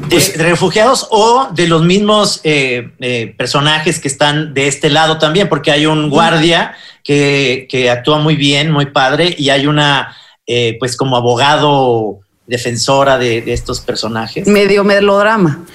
[0.08, 5.18] De, de refugiados o de los mismos eh, eh, personajes que están de este lado
[5.18, 10.16] también, porque hay un guardia que, que actúa muy bien, muy padre, y hay una,
[10.46, 14.48] eh, pues como abogado defensora de, de, estos personajes.
[14.48, 15.66] Medio melodrama.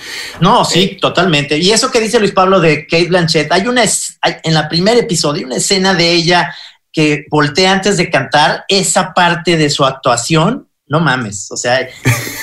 [0.40, 1.58] No, sí, totalmente.
[1.58, 4.96] Y eso que dice Luis Pablo de Kate Blanchett, hay una, hay, en la primer
[4.96, 6.54] episodio, una escena de ella
[6.92, 11.88] que voltea antes de cantar, esa parte de su actuación, no mames, o sea,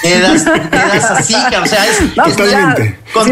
[0.01, 2.99] quedas, quedas así, o sea, es, no, totalmente.
[3.13, 3.31] Con sí,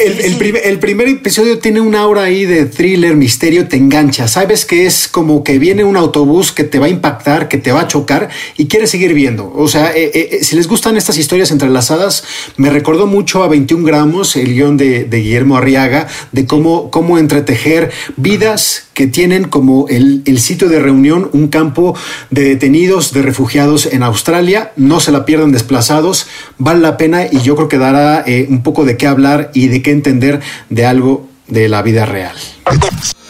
[0.00, 4.28] El, primer, el, primer, episodio tiene una hora ahí de thriller, misterio, te engancha.
[4.28, 7.70] Sabes que es como que viene un autobús que te va a impactar, que te
[7.70, 9.52] va a chocar y quieres seguir viendo.
[9.54, 12.24] O sea, eh, eh, si les gustan estas historias entrelazadas,
[12.56, 17.18] me recordó mucho a 21 gramos, el guion de, de Guillermo Arriaga, de cómo, cómo
[17.18, 21.96] entretejer vidas que tienen como el, el, sitio de reunión un campo
[22.28, 24.72] de detenidos, de refugiados en Australia.
[24.76, 26.26] No se la pierdan desplazados,
[26.58, 29.68] vale la pena y yo creo que dará eh, un poco de qué hablar y
[29.68, 32.36] de qué entender de algo de la vida real.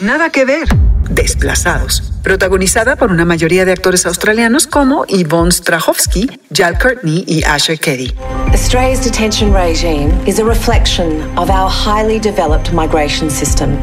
[0.01, 0.67] Nada que ver.
[1.09, 2.03] Desplazados.
[2.21, 8.13] Protagonizada por una mayoría de actores australianos como Yvonne Strahovski, Jal Courtney y Asher Keddy.
[8.51, 13.77] Australia's detention regime is a reflection of our highly developed migration system.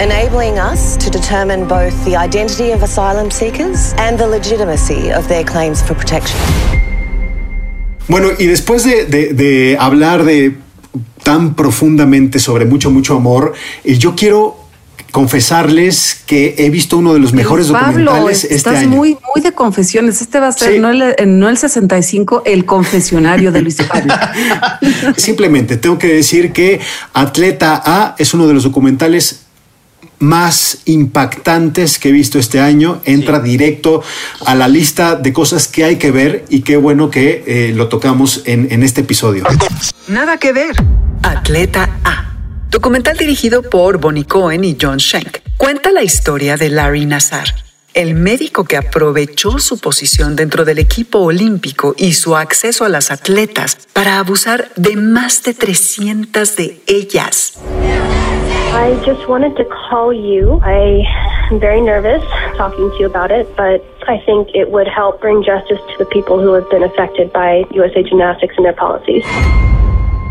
[0.00, 5.44] Enabling us to determine both the identity of asylum seekers and the legitimacy of their
[5.44, 6.38] claims for protection.
[8.08, 10.56] Bueno, y después de, de, de hablar de
[11.22, 13.52] tan profundamente sobre mucho, mucho amor,
[13.84, 14.56] eh, yo quiero
[15.10, 18.88] confesarles que he visto uno de los mejores Pablo, documentales este estás año.
[18.90, 20.20] muy, muy de confesiones.
[20.22, 20.78] Este va a ser Sí.
[20.78, 24.14] no, el, no el 65, el confesionario de Luis Pablo.
[25.16, 26.80] Simplemente tengo que decir que
[27.14, 29.40] Atleta A es uno de los documentales
[30.18, 33.00] más impactantes que he visto este año.
[33.04, 34.02] Entra directo
[34.44, 37.88] a la lista de cosas que hay que ver y qué bueno que eh, lo
[37.88, 39.44] tocamos en, en este episodio.
[40.08, 40.76] Nada que ver.
[41.22, 42.34] Atleta A.
[42.70, 45.38] Documental dirigido por Bonnie Cohen y John Schenk.
[45.56, 47.54] Cuenta la historia de Larry Nassar,
[47.94, 53.10] el médico que aprovechó su posición dentro del equipo olímpico y su acceso a las
[53.10, 57.54] atletas para abusar de más de 300 de ellas.
[58.70, 60.60] I just wanted to call you.
[60.62, 61.02] I
[61.50, 62.22] am very nervous
[62.56, 66.04] talking to you about it, but I think it would help bring justice to the
[66.06, 69.24] people who have been affected by USA Gymnastics and their policies.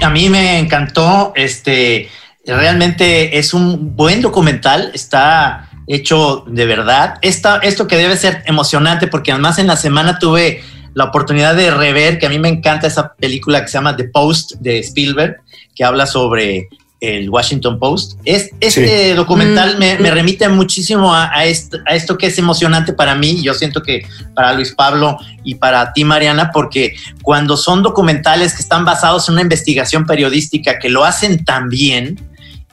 [0.01, 2.09] A mí me encantó, este,
[2.45, 7.15] realmente es un buen documental, está hecho de verdad.
[7.21, 10.61] Esta, esto que debe ser emocionante, porque además en la semana tuve
[10.93, 14.05] la oportunidad de rever, que a mí me encanta esa película que se llama The
[14.05, 15.41] Post de Spielberg,
[15.75, 18.19] que habla sobre el Washington Post.
[18.25, 19.15] Es, este Sí.
[19.15, 20.13] documental Mm, me, me mm.
[20.13, 23.83] remite muchísimo a, a esto, a esto que es emocionante para mí, y yo siento
[23.83, 29.27] que para Luis Pablo y para ti, Mariana, porque cuando son documentales que están basados
[29.27, 32.19] en una investigación periodística que lo hacen tan bien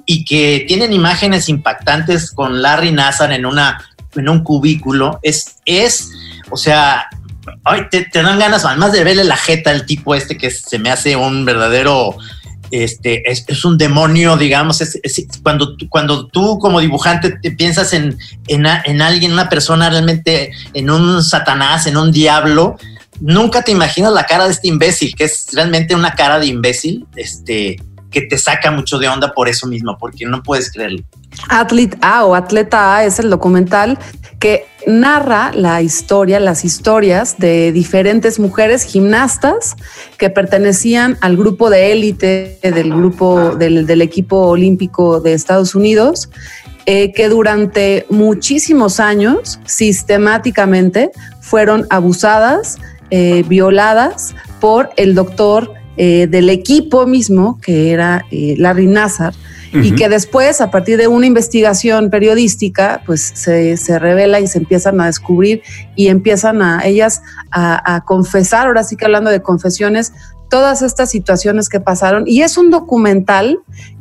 [0.07, 3.85] y que tienen imágenes impactantes con Larry Nassar en, una,
[4.17, 6.11] en un cubículo, es, es
[6.51, 7.09] o sea,
[7.65, 10.79] ay, te, te dan ganas, además de verle la jeta al tipo este que se
[10.79, 12.17] me hace un verdadero
[12.83, 15.01] este, es, es un demonio, digamos, es,
[15.45, 20.91] cuando, cuando tú como dibujante te piensas en, en, en alguien, una persona realmente, en
[20.91, 22.77] un satanás, en un diablo,
[23.21, 27.07] nunca te imaginas la cara de este imbécil, que es realmente una cara de imbécil,
[27.15, 27.77] este,
[28.11, 31.05] que te saca mucho de onda por eso mismo, porque no puedes creerlo.
[31.49, 33.99] Athlete A o Atleta A es el documental
[34.45, 39.75] que narra la historia, las historias de diferentes mujeres gimnastas
[40.19, 46.29] que pertenecían al grupo de élite del grupo del, equipo olímpico de Estados Unidos,
[46.85, 52.77] eh, que durante muchísimos años sistemáticamente fueron abusadas,
[53.09, 58.57] eh, violadas por el doctor eh, del equipo mismo, que era eh,
[59.83, 64.59] Y que después, a partir de una investigación periodística, pues se, se revela y se
[64.59, 65.63] empiezan a descubrir
[65.97, 70.13] y empiezan a ellas a, a confesar, ahora sí que hablando de confesiones,
[70.49, 72.25] todas estas situaciones que pasaron.
[72.27, 73.59] Y es un documental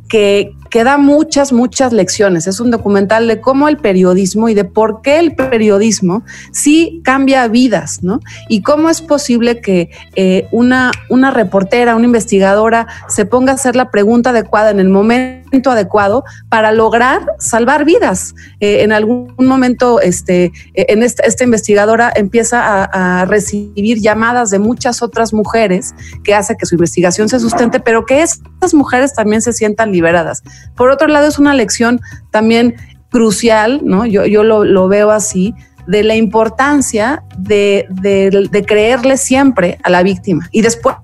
[0.08, 2.48] que, que da muchas, muchas lecciones.
[2.48, 7.48] Es un documental de cómo el periodismo y de por qué el periodismo sí cambia
[7.48, 8.22] vidas, ¿no?
[8.50, 13.76] Y cómo es posible que eh, una, una reportera, una investigadora se ponga a hacer
[13.76, 18.34] la pregunta adecuada en el momento adecuado para lograr salvar vidas.
[18.60, 24.60] Eh, en algún momento, este, eh, en esta, esta investigadora empieza a, recibir llamadas de
[24.60, 29.42] muchas otras mujeres que hace que su investigación se sustente, pero que estas mujeres también
[29.42, 30.42] se sientan liberadas.
[30.76, 32.76] Por otro lado, es una lección también
[33.10, 34.06] crucial, ¿no?
[34.06, 35.54] Yo, yo lo, lo veo así,
[35.88, 40.96] de la importancia de, de- creerle siempre a la víctima y después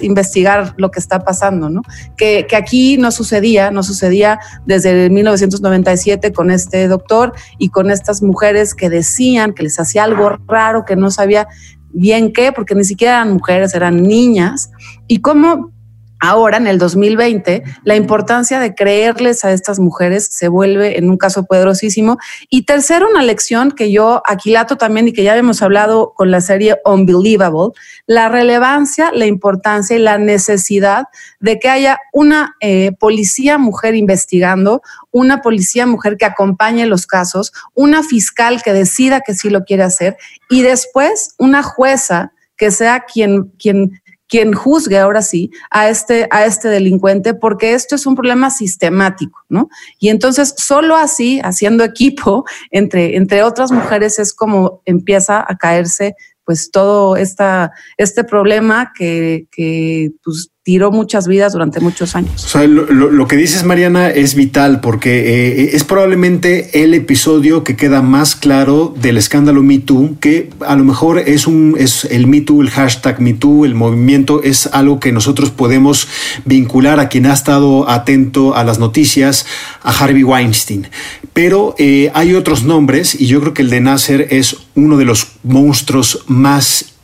[0.00, 1.82] investigar lo que está pasando, ¿no?
[2.16, 8.22] Que, que aquí no sucedía, no sucedía desde 1997 con este doctor y con estas
[8.22, 11.48] mujeres que decían que les hacía algo raro, que no sabía
[11.90, 14.70] bien qué, porque ni siquiera eran mujeres, eran niñas,
[15.08, 15.72] y cómo
[16.20, 21.16] Ahora, en el 2020, la importancia de creerles a estas mujeres se vuelve en un
[21.16, 22.18] caso poderosísimo.
[22.50, 26.40] Y tercero, una lección que yo aquilato también y que ya hemos hablado con la
[26.40, 27.72] serie Unbelievable,
[28.06, 31.04] la relevancia, la importancia y la necesidad
[31.38, 37.52] de que haya una eh, policía mujer investigando, una policía mujer que acompañe los casos,
[37.74, 40.16] una fiscal que decida que sí lo quiere hacer
[40.50, 46.44] y después una jueza que sea quien, quien quien juzgue ahora sí a este, a
[46.44, 49.68] este delincuente, porque esto es un problema sistemático, ¿no?
[49.98, 56.14] Y entonces solo así, haciendo equipo entre, entre otras mujeres, es como empieza a caerse
[56.44, 62.54] pues todo esta, este problema que, que pues, tiró muchas vidas durante muchos años.
[62.68, 68.36] Lo, que dices, Mariana, es vital porque eh, es probablemente el episodio que queda más
[68.36, 72.60] claro del escándalo Me Too, que a lo mejor es un es el Me Too,
[72.60, 76.06] el hashtag Me Too, el movimiento, es algo que nosotros podemos
[76.44, 79.46] vincular a quien ha estado atento a las noticias,
[79.82, 80.88] a Harvey Weinstein.
[81.32, 85.06] Pero eh, hay otros nombres y yo creo que el de Nasser es uno de
[85.06, 86.97] los monstruos más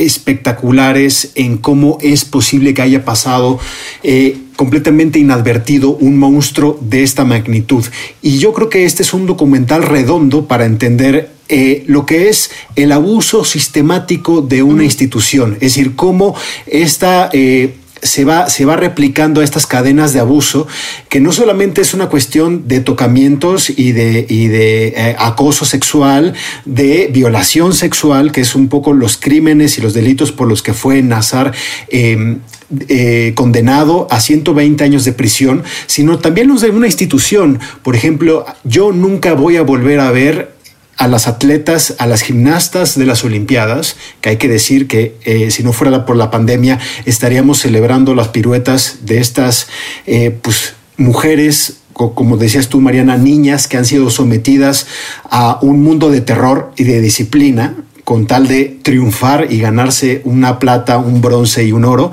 [0.00, 3.58] espectaculares en cómo es posible que haya pasado
[4.02, 7.84] eh, completamente inadvertido un monstruo de esta magnitud.
[8.20, 12.50] Y yo creo que este es un documental redondo para entender eh, lo que es
[12.76, 16.34] el abuso sistemático de una institución, es decir, cómo
[16.66, 17.30] esta...
[17.32, 20.66] Eh, se va, se va replicando estas cadenas de abuso,
[21.08, 26.34] que no solamente es una cuestión de tocamientos y de, y de eh, acoso sexual,
[26.64, 30.74] de violación sexual, que es un poco los crímenes y los delitos por los que
[30.74, 31.52] fue Nazar
[31.88, 32.40] em,
[32.88, 37.58] eh, condenado a 120 años de prisión, sino también los de una institución.
[37.82, 40.59] Por ejemplo, yo nunca voy a volver a ver
[41.00, 45.50] a las atletas, a las gimnastas de las Olimpiadas, que hay que decir que eh,
[45.50, 49.68] si no fuera por la pandemia estaríamos celebrando las piruetas de estas
[50.06, 54.86] eh, pues, mujeres como decías tú, Mariana, niñas que han sido sometidas
[55.24, 57.74] a un mundo de terror y de disciplina
[58.04, 62.10] con tal de triunfar y ganarse una plata, un bronce y un oro.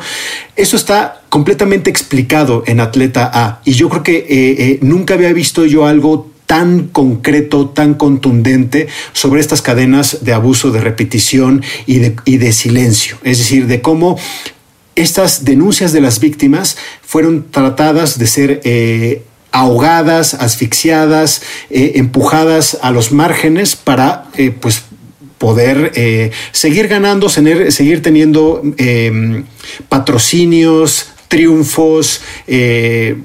[0.58, 3.62] Eso está completamente explicado en Atleta A.
[3.64, 9.42] Y yo creo que eh, nunca había visto yo algo tan concreto, tan contundente sobre
[9.42, 13.18] estas cadenas de abuso, de repetición y de, silencio.
[13.24, 14.18] Es decir, de cómo
[14.96, 22.92] estas denuncias de las víctimas fueron tratadas de ser eh, ahogadas, asfixiadas, eh, empujadas a
[22.92, 24.84] los márgenes para eh, pues
[25.38, 25.92] poder
[26.52, 28.64] seguir ganando, seguir teniendo
[29.88, 32.22] patrocinios, triunfos,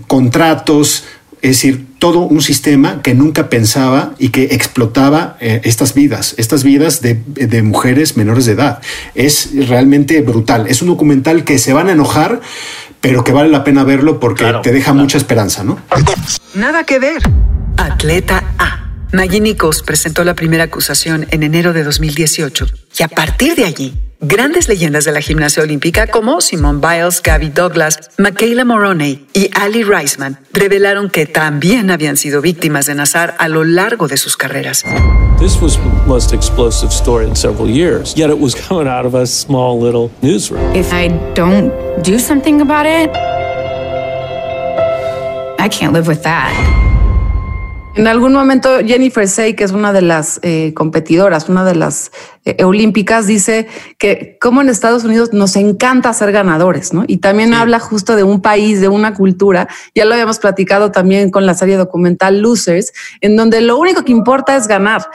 [0.09, 1.05] contratos,
[1.41, 6.65] es decir, todo un sistema que nunca pensaba y que explotaba eh, estas vidas, estas
[6.65, 8.83] vidas de, mujeres menores de edad.
[9.15, 10.67] Es realmente brutal.
[10.67, 12.41] Es un documental que se van a enojar,
[13.01, 15.79] pero que vale la pena verlo porque te deja mucha esperanza, ¿no?
[16.55, 17.23] Nada que ver.
[17.77, 18.82] Atleta A.
[19.13, 22.67] Maggie Nichols presentó la primera acusación en enero de 2018
[22.99, 23.95] y a partir de allí
[24.25, 29.83] Grandes leyendas de la gimnasia olímpica como Simone Biles, Gabby Douglas, Michaela Moroney y Ali
[29.83, 34.85] Reisman revelaron que también habían sido víctimas de Nazar a lo largo de sus carreras.
[35.41, 39.17] This was the most explosive story in several years, yet it was coming out of
[39.17, 40.73] a small little newsroom.
[40.73, 41.73] If I don't
[42.05, 43.11] do something about it,
[45.59, 46.92] I can't live with that.
[47.95, 52.11] En algún momento Jennifer Say, que es una de las eh, competidoras, una de las
[52.47, 53.67] eh, olímpicas, dice
[53.99, 57.05] que como en Estados Unidos nos encanta ser ganadores, ¿no?
[57.07, 59.69] Y también habla justo de un país, de una cultura.
[59.95, 64.13] Ya lo habíamos platicado también con la serie documental Losers, en donde lo único que
[64.13, 65.07] importa es ganar.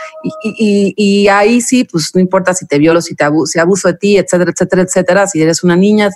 [0.43, 3.95] Y, ahí sí, pues no importa si te violo, si te abuso, si abuso de
[3.95, 6.11] ti, etcétera, etcétera, etcétera, si eres una niña,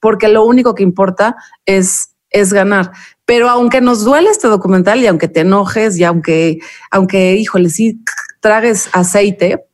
[0.00, 1.36] porque lo único que importa
[1.66, 2.92] es es ganar.
[3.24, 6.58] Pero aunque nos duele este documental y aunque te enojes y aunque,
[6.90, 8.00] aunque, híjole, sí
[8.40, 9.64] tragues aceite,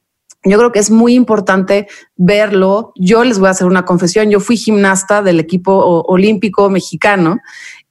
[0.44, 1.86] yo creo que es muy importante
[2.16, 2.92] verlo.
[2.96, 4.30] Yo les voy a hacer una confesión.
[4.30, 7.38] Yo fui gimnasta del equipo olímpico mexicano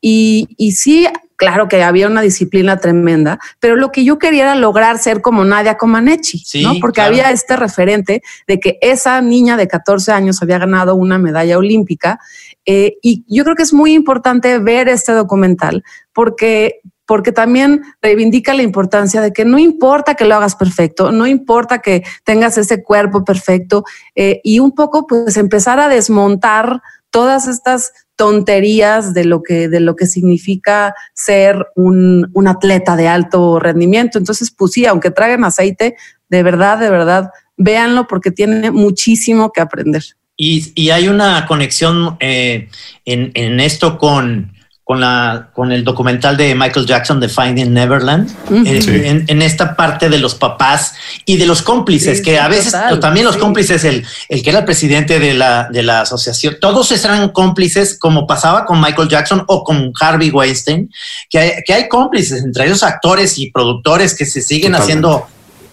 [0.02, 1.08] y, y sí
[1.42, 5.44] claro que había una disciplina tremenda, pero lo que yo quería era lograr ser como
[5.44, 6.76] Nadia Comaneci, ¿no?
[6.80, 11.58] Porque había este referente de que esa niña de 14 años había ganado una medalla
[11.58, 12.20] olímpica.
[12.66, 15.84] Eh, y yo creo que es muy importante ver este documental
[16.14, 16.82] porque
[17.12, 21.80] porque también reivindica la importancia de que no importa que lo hagas perfecto, no importa
[21.80, 23.84] que tengas ese cuerpo perfecto
[24.16, 29.82] eh, y un poco pues empezar a desmontar todas estas tonterías de lo que, de
[29.82, 34.18] lo que significa ser un, un atleta de alto rendimiento.
[34.18, 35.98] Entonces, pues sí, aunque traigan aceite,
[36.30, 40.04] de verdad, de verdad, véanlo porque tiene muchísimo que aprender.
[40.44, 42.68] Y, y hay una conexión eh,
[43.06, 44.52] en, en esto con,
[44.84, 48.28] con, la, con el documental de Michael Jackson de Finding Neverland,
[48.66, 48.90] eh, Sí.
[49.06, 52.48] en, en esta parte de los papás y de los cómplices, Sí, que sí, a
[52.48, 53.40] veces total, también los sí.
[53.42, 58.00] cómplices, el, el que era el presidente de la, de la asociación, todos eran cómplices,
[58.00, 60.90] como pasaba con Michael Jackson o con Harvey Weinstein,
[61.30, 64.84] que hay, que hay cómplices, entre ellos actores y productores que se siguen Totalmente.
[64.84, 65.28] haciendo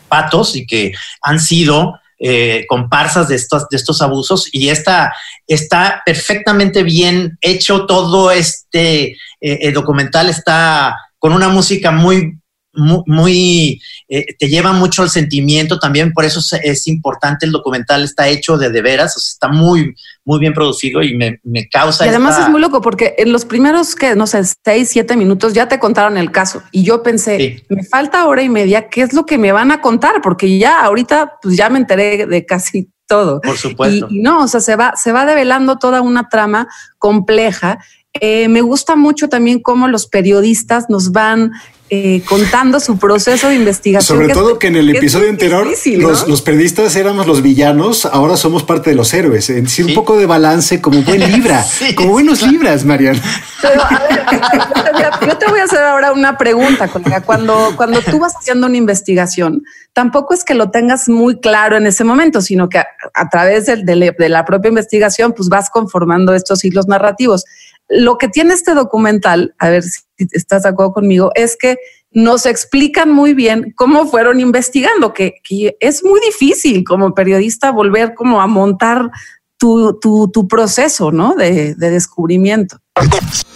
[0.08, 0.92] patos y que
[1.22, 5.14] han sido eh, comparsas de estos, de estos abusos y esta
[5.46, 12.38] está perfectamente bien hecho todo este eh, eh, documental está con una música muy
[12.78, 17.52] muy, muy, eh, te lleva mucho al sentimiento también, por eso es, es importante el
[17.52, 21.40] documental, está hecho de de veras, o sea, está muy, muy bien producido y me,
[21.42, 22.06] me causa.
[22.06, 25.16] Y además esta- es muy loco porque en los primeros que no sé, seis, siete
[25.16, 29.02] minutos ya te contaron el caso y yo pensé, me falta hora y media, ¿qué
[29.02, 30.20] es lo que me van a contar?
[30.22, 33.40] Porque ya ahorita pues ya me enteré de casi todo.
[33.40, 34.06] Por supuesto.
[34.10, 36.68] Y, y no, o sea, se va, se va develando toda una trama
[36.98, 37.78] compleja.
[38.20, 41.52] Eh, me gusta mucho también cómo los periodistas nos van
[41.90, 44.18] eh, contando su proceso de investigación.
[44.18, 46.08] Sobre todo que en el episodio anterior difícil, ¿no?
[46.08, 49.48] los, los periodistas éramos los villanos, ahora somos parte de los héroes.
[49.48, 51.64] Es decir, un poco de balance como buen libra,
[51.94, 53.22] como buenos libras, Mariana.
[53.62, 56.88] Pero, a ver, yo te, voy a, yo te voy a hacer ahora una pregunta,
[56.88, 57.22] colega.
[57.22, 59.62] Cuando, cuando tú vas haciendo una investigación,
[59.92, 63.66] tampoco es que lo tengas muy claro en ese momento, sino que a, a través
[63.66, 67.44] de la propia investigación, pues vas conformando estos hilos narrativos.
[67.88, 71.76] Lo que tiene este documental, a ver si estás de acuerdo conmigo, es que
[72.10, 78.14] nos explican muy bien cómo fueron investigando, que, que es muy difícil como periodista volver
[78.14, 79.10] como a montar
[79.58, 81.34] tu, tu, tu proceso, ¿no?
[81.34, 82.78] De, de descubrimiento.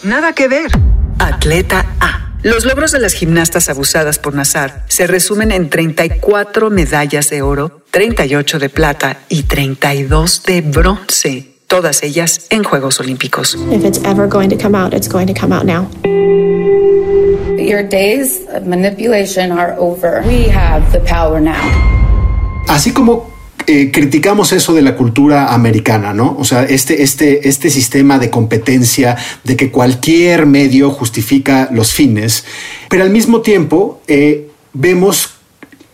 [0.04, 0.70] Nada que ver.
[1.18, 2.32] Atleta A.
[2.42, 7.84] Los logros de las gimnastas abusadas por Nazar se resumen en 34 medallas de oro,
[7.92, 13.56] 38 de plata y 32 de bronce, todas ellas en Juegos Olímpicos.
[13.70, 15.88] If it's ever going to come out, it's going to come out now.
[17.62, 20.22] Your days of manipulation are over.
[20.26, 21.62] We have the power now.
[22.66, 23.30] Así como
[23.68, 26.36] eh, criticamos eso de la cultura americana, ¿no?
[26.38, 32.44] O sea, este, este, este sistema de competencia, de que cualquier medio justifica los fines,
[32.88, 35.34] pero al mismo tiempo eh, vemos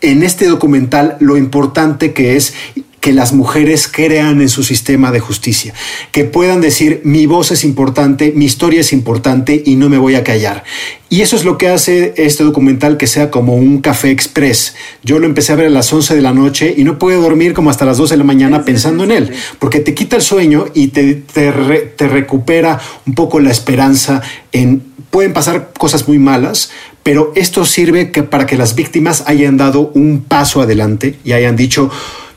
[0.01, 2.53] en este documental lo importante que es
[2.99, 5.73] que las mujeres crean en su sistema de justicia,
[6.11, 10.15] que puedan decir mi voz es importante, mi historia es importante y no me voy
[10.15, 10.63] a callar.
[11.09, 14.75] Y eso es lo que hace este documental que sea como un café express.
[15.03, 17.53] Yo lo empecé a ver a las 11 de la noche y no pude dormir
[17.53, 20.65] como hasta las 2 de la mañana pensando en él, porque te quita el sueño
[20.73, 24.21] y te, te, re- te recupera un poco la esperanza
[24.51, 24.89] en...
[25.09, 26.69] Pueden pasar cosas muy malas,
[27.01, 31.55] pero esto sirve que para que las víctimas hayan dado un paso adelante y hayan
[31.55, 31.89] dicho,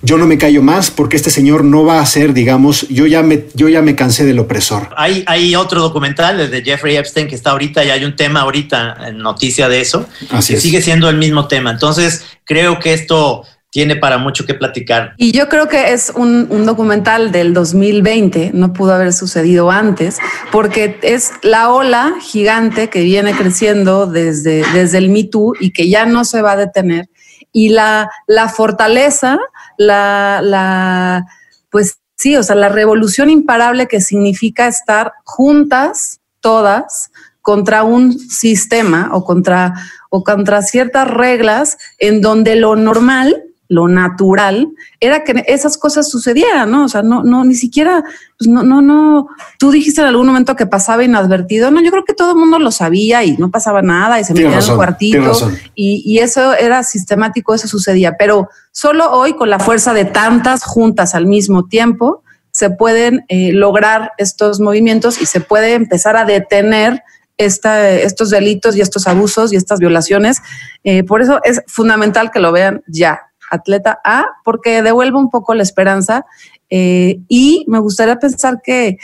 [0.02, 3.22] yo no me callo más porque este señor no va a ser, digamos, yo ya
[3.22, 4.90] me, yo ya me cansé del opresor.
[4.96, 8.96] Hay, hay otro documental de Jeffrey Epstein que está ahorita y hay un tema ahorita
[9.08, 10.62] en noticia de eso, Así que es.
[10.62, 11.70] sigue siendo el mismo tema.
[11.70, 15.14] Entonces, creo que esto tiene para mucho que platicar.
[15.16, 20.18] Y yo creo que es un, un documental del 2020, no pudo haber sucedido antes,
[20.50, 25.88] porque es la ola gigante que viene creciendo desde, desde el Me Too y que
[25.88, 27.08] ya no se va a detener.
[27.50, 29.38] Y la, la fortaleza,
[29.86, 31.26] la, la,
[31.70, 37.10] pues sí, o sea, la revolución imparable que significa estar juntas, todas,
[37.40, 39.74] contra un sistema o contra,
[40.10, 44.68] o contra ciertas reglas en donde lo normal, lo natural,
[45.00, 46.84] era que esas cosas sucedieran, ¿no?
[46.84, 48.04] O sea, no, no, ni siquiera,
[48.38, 49.28] pues no, no, no.
[49.58, 51.70] Tú dijiste en algún momento que pasaba inadvertido.
[51.70, 54.34] No, yo creo que todo el mundo lo sabía y no pasaba nada y se
[54.34, 55.32] metía en el cuartito
[55.74, 58.16] y eso era sistemático, eso sucedía.
[58.18, 63.52] Pero solo hoy, con la fuerza de tantas juntas al mismo tiempo, se pueden eh,
[63.52, 67.02] lograr estos movimientos y se puede empezar a detener
[67.38, 70.42] esta, estos delitos y estos abusos y estas violaciones.
[70.84, 75.54] Eh, por eso es fundamental que lo vean ya, atleta A, porque devuelve un poco
[75.54, 76.24] la esperanza
[76.70, 78.96] eh, y me gustaría pensar que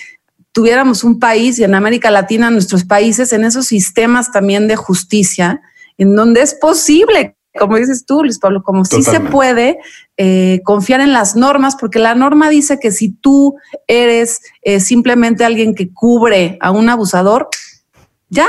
[0.52, 5.60] tuviéramos un país y en América Latina, nuestros países, en esos sistemas también de justicia,
[5.98, 9.32] en donde es posible, como dices tú, Luis Pablo, como sí se Totalmente.
[9.32, 9.78] puede
[10.16, 15.44] eh, confiar en las normas, porque la norma dice que si tú eres eh, simplemente
[15.44, 17.48] alguien que cubre a un abusador,
[18.30, 18.48] ya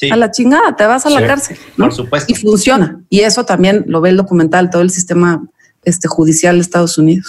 [0.00, 0.10] Sí.
[0.10, 1.58] a la chingada, te vas a la Sí, cárcel.
[1.76, 1.84] ¿no?
[1.86, 2.32] Por supuesto.
[2.32, 3.00] Y funciona.
[3.10, 5.42] Y eso también lo ve el documental, todo el sistema
[5.84, 7.26] este, judicial de Estados Unidos.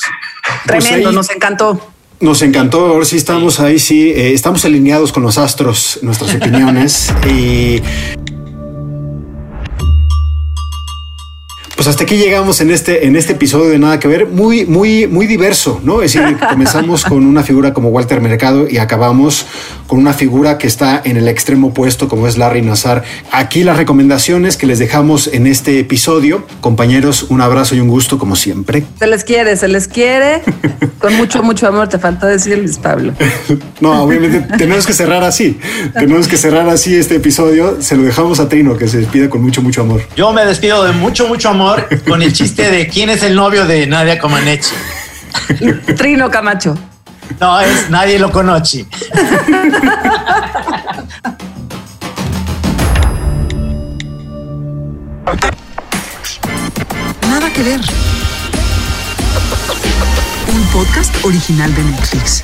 [0.68, 1.92] Pues Tremendo, ahí- nos encantó.
[2.22, 7.12] Nos encantó, ahora sí estamos ahí, sí, eh, estamos alineados con los astros, nuestras opiniones.
[7.30, 7.82] y
[11.76, 15.08] Pues hasta aquí llegamos en este, en este episodio de Nada que Ver, muy, muy,
[15.08, 16.04] muy diverso, ¿no?
[16.04, 19.48] Es decir, comenzamos con una figura como Walter Mercado y acabamos
[19.92, 23.04] con una figura que está en el extremo opuesto, como es Larry Nazar.
[23.30, 26.48] Aquí las recomendaciones que les dejamos en este episodio.
[26.62, 28.86] Compañeros, un abrazo y un gusto, como siempre.
[28.98, 30.44] Se les quiere, se les quiere.
[30.98, 33.12] Con mucho, mucho amor, te faltó decir Luis Pablo.
[33.82, 35.60] No, obviamente tenemos que cerrar así.
[35.94, 37.82] Tenemos que cerrar así este episodio.
[37.82, 40.04] Se lo dejamos a Trino, que se despide con mucho, mucho amor.
[40.16, 43.66] Yo me despido de mucho, mucho amor con el chiste de quién es el novio
[43.66, 44.74] de Nadia Comaneci.
[45.98, 46.78] Trino Camacho.
[47.42, 48.86] No, es nadie lo conoce.
[57.28, 57.82] Nada que ver.
[60.54, 62.44] Un podcast original de Netflix.